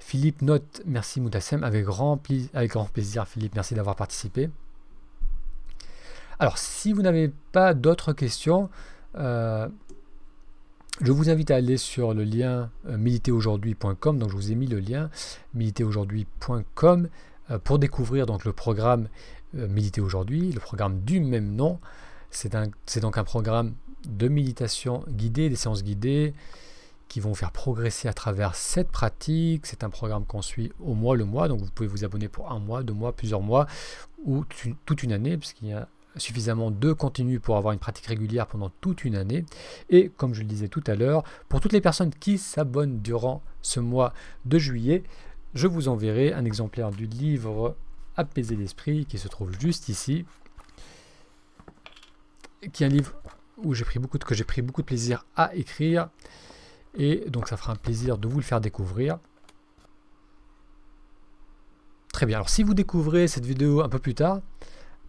Philippe 0.00 0.42
note, 0.42 0.82
merci 0.84 1.20
Moutassem, 1.20 1.62
avec 1.62 1.84
grand, 1.84 2.20
avec 2.54 2.70
grand 2.72 2.84
plaisir 2.86 3.28
Philippe, 3.28 3.54
merci 3.54 3.74
d'avoir 3.74 3.96
participé. 3.96 4.50
Alors 6.38 6.58
si 6.58 6.92
vous 6.92 7.02
n'avez 7.02 7.32
pas 7.52 7.74
d'autres 7.74 8.12
questions, 8.12 8.68
euh, 9.16 9.68
je 11.00 11.10
vous 11.10 11.28
invite 11.28 11.50
à 11.50 11.56
aller 11.56 11.76
sur 11.76 12.14
le 12.14 12.22
lien 12.22 12.70
euh, 12.86 12.96
militeraujourd'hui.com. 12.96 14.18
Donc 14.18 14.30
je 14.30 14.36
vous 14.36 14.52
ai 14.52 14.54
mis 14.54 14.66
le 14.66 14.78
lien 14.78 15.10
militeraujourd'hui.com 15.54 17.08
euh, 17.50 17.58
pour 17.58 17.78
découvrir 17.78 18.26
donc 18.26 18.44
le 18.44 18.52
programme 18.52 19.08
euh, 19.58 19.66
Militer 19.68 20.00
aujourd'hui, 20.00 20.52
le 20.52 20.60
programme 20.60 21.00
du 21.00 21.20
même 21.20 21.54
nom. 21.54 21.80
C'est 22.30 23.00
donc 23.00 23.18
un 23.18 23.24
programme 23.24 23.74
de 24.08 24.28
méditation 24.28 25.04
guidée, 25.08 25.48
des 25.48 25.56
séances 25.56 25.84
guidées 25.84 26.34
qui 27.08 27.20
vont 27.20 27.34
faire 27.34 27.52
progresser 27.52 28.08
à 28.08 28.12
travers 28.12 28.56
cette 28.56 28.90
pratique. 28.90 29.66
C'est 29.66 29.84
un 29.84 29.90
programme 29.90 30.24
qu'on 30.24 30.42
suit 30.42 30.72
au 30.80 30.94
mois 30.94 31.16
le 31.16 31.24
mois, 31.24 31.46
donc 31.46 31.60
vous 31.60 31.70
pouvez 31.70 31.88
vous 31.88 32.04
abonner 32.04 32.28
pour 32.28 32.50
un 32.50 32.58
mois, 32.58 32.82
deux 32.82 32.92
mois, 32.92 33.12
plusieurs 33.12 33.40
mois 33.40 33.66
ou 34.24 34.44
toute 34.86 35.02
une 35.02 35.12
année, 35.12 35.36
puisqu'il 35.36 35.68
y 35.68 35.72
a 35.72 35.88
suffisamment 36.16 36.70
de 36.70 36.92
contenu 36.92 37.40
pour 37.40 37.56
avoir 37.56 37.72
une 37.72 37.78
pratique 37.78 38.06
régulière 38.06 38.46
pendant 38.46 38.70
toute 38.80 39.04
une 39.04 39.16
année. 39.16 39.44
Et 39.90 40.10
comme 40.16 40.34
je 40.34 40.40
le 40.40 40.46
disais 40.46 40.68
tout 40.68 40.84
à 40.86 40.94
l'heure, 40.94 41.24
pour 41.48 41.60
toutes 41.60 41.72
les 41.72 41.80
personnes 41.80 42.10
qui 42.10 42.38
s'abonnent 42.38 43.00
durant 43.00 43.42
ce 43.62 43.80
mois 43.80 44.12
de 44.44 44.58
juillet, 44.58 45.02
je 45.54 45.66
vous 45.66 45.88
enverrai 45.88 46.32
un 46.32 46.44
exemplaire 46.44 46.90
du 46.90 47.06
livre 47.06 47.76
Apaiser 48.16 48.54
l'esprit 48.54 49.06
qui 49.06 49.18
se 49.18 49.26
trouve 49.26 49.58
juste 49.58 49.88
ici, 49.88 50.24
qui 52.72 52.84
est 52.84 52.86
un 52.86 52.90
livre 52.90 53.12
où 53.56 53.74
j'ai 53.74 53.84
pris 53.84 53.98
beaucoup 53.98 54.18
que 54.18 54.34
j'ai 54.34 54.44
pris 54.44 54.62
beaucoup 54.62 54.82
de 54.82 54.86
plaisir 54.86 55.26
à 55.36 55.54
écrire. 55.54 56.08
Et 56.96 57.28
donc 57.28 57.48
ça 57.48 57.56
fera 57.56 57.72
un 57.72 57.76
plaisir 57.76 58.18
de 58.18 58.28
vous 58.28 58.36
le 58.36 58.44
faire 58.44 58.60
découvrir. 58.60 59.18
Très 62.12 62.26
bien, 62.26 62.36
alors 62.36 62.48
si 62.48 62.62
vous 62.62 62.74
découvrez 62.74 63.26
cette 63.26 63.44
vidéo 63.44 63.82
un 63.82 63.88
peu 63.88 63.98
plus 63.98 64.14
tard, 64.14 64.40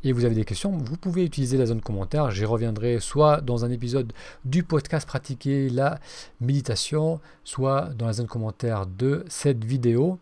et 0.06 0.12
vous 0.12 0.24
avez 0.24 0.36
des 0.36 0.46
questions, 0.46 0.72
vous 0.72 0.98
pouvez 0.98 1.26
utiliser 1.26 1.58
la 1.58 1.66
zone 1.66 1.82
commentaire. 1.82 2.30
J'y 2.30 2.46
reviendrai 2.46 3.00
soit 3.00 3.42
dans 3.42 3.66
un 3.66 3.72
épisode 3.72 4.14
du 4.46 4.62
podcast 4.62 5.08
Pratiquer 5.08 5.68
la 5.68 6.00
méditation, 6.40 7.20
soit 7.44 7.90
dans 7.98 8.06
la 8.06 8.14
zone 8.14 8.28
commentaire 8.28 8.86
de 8.86 9.26
cette 9.28 9.66
vidéo. 9.66 10.20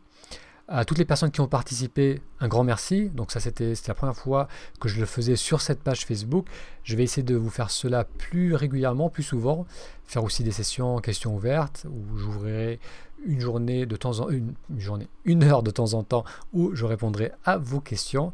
À 0.69 0.85
toutes 0.85 0.99
les 0.99 1.05
personnes 1.05 1.31
qui 1.31 1.41
ont 1.41 1.49
participé, 1.49 2.21
un 2.39 2.47
grand 2.47 2.63
merci. 2.63 3.09
Donc 3.09 3.33
ça 3.33 3.41
c'était 3.41 3.73
la 3.85 3.93
première 3.93 4.15
fois 4.15 4.47
que 4.79 4.87
je 4.87 5.01
le 5.01 5.05
faisais 5.05 5.35
sur 5.35 5.59
cette 5.59 5.81
page 5.81 6.05
Facebook. 6.05 6.47
Je 6.85 6.95
vais 6.95 7.03
essayer 7.03 7.23
de 7.23 7.35
vous 7.35 7.49
faire 7.49 7.69
cela 7.69 8.05
plus 8.05 8.55
régulièrement, 8.55 9.09
plus 9.09 9.23
souvent. 9.23 9.65
Faire 10.05 10.23
aussi 10.23 10.45
des 10.45 10.51
sessions 10.51 10.99
questions 10.99 11.35
ouvertes 11.35 11.85
où 11.89 12.17
j'ouvrirai 12.17 12.79
une 13.25 13.41
journée 13.41 13.85
de 13.85 13.97
temps 13.97 14.21
en 14.21 14.29
une, 14.29 14.53
une 14.69 14.79
journée, 14.79 15.09
une 15.25 15.43
heure 15.43 15.61
de 15.61 15.71
temps 15.71 15.93
en 15.93 16.03
temps 16.03 16.23
où 16.53 16.73
je 16.73 16.85
répondrai 16.85 17.33
à 17.43 17.57
vos 17.57 17.81
questions. 17.81 18.31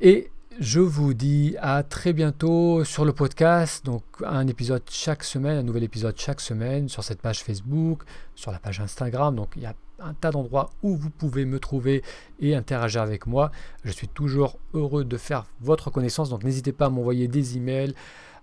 Et 0.00 0.30
je 0.60 0.80
vous 0.80 1.14
dis 1.14 1.56
à 1.58 1.82
très 1.82 2.12
bientôt 2.12 2.84
sur 2.84 3.06
le 3.06 3.14
podcast. 3.14 3.84
Donc 3.86 4.02
un 4.24 4.46
épisode 4.46 4.82
chaque 4.90 5.24
semaine, 5.24 5.56
un 5.56 5.62
nouvel 5.62 5.84
épisode 5.84 6.18
chaque 6.18 6.42
semaine 6.42 6.90
sur 6.90 7.02
cette 7.02 7.22
page 7.22 7.42
Facebook, 7.42 8.02
sur 8.34 8.52
la 8.52 8.58
page 8.58 8.80
Instagram. 8.80 9.34
Donc 9.34 9.54
il 9.56 9.62
y 9.62 9.66
a 9.66 9.74
un 9.98 10.12
tas 10.12 10.30
d'endroits 10.30 10.68
où 10.82 10.96
vous 10.96 11.08
pouvez 11.08 11.46
me 11.46 11.58
trouver 11.58 12.02
et 12.40 12.54
interagir 12.54 13.00
avec 13.00 13.26
moi. 13.26 13.50
Je 13.84 13.90
suis 13.90 14.08
toujours 14.08 14.58
heureux 14.74 15.04
de 15.04 15.16
faire 15.16 15.46
votre 15.62 15.90
connaissance. 15.90 16.28
Donc 16.28 16.44
n'hésitez 16.44 16.72
pas 16.72 16.86
à 16.86 16.90
m'envoyer 16.90 17.26
des 17.26 17.56
emails, 17.56 17.94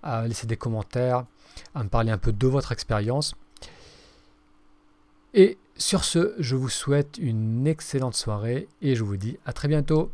à 0.02 0.26
laisser 0.26 0.48
des 0.48 0.56
commentaires, 0.56 1.24
à 1.72 1.84
me 1.84 1.88
parler 1.88 2.10
un 2.10 2.18
peu 2.18 2.32
de 2.32 2.46
votre 2.48 2.72
expérience. 2.72 3.36
Et 5.34 5.56
sur 5.76 6.02
ce, 6.02 6.34
je 6.40 6.56
vous 6.56 6.68
souhaite 6.68 7.16
une 7.18 7.68
excellente 7.68 8.16
soirée 8.16 8.66
et 8.82 8.96
je 8.96 9.04
vous 9.04 9.16
dis 9.16 9.38
à 9.46 9.52
très 9.52 9.68
bientôt. 9.68 10.10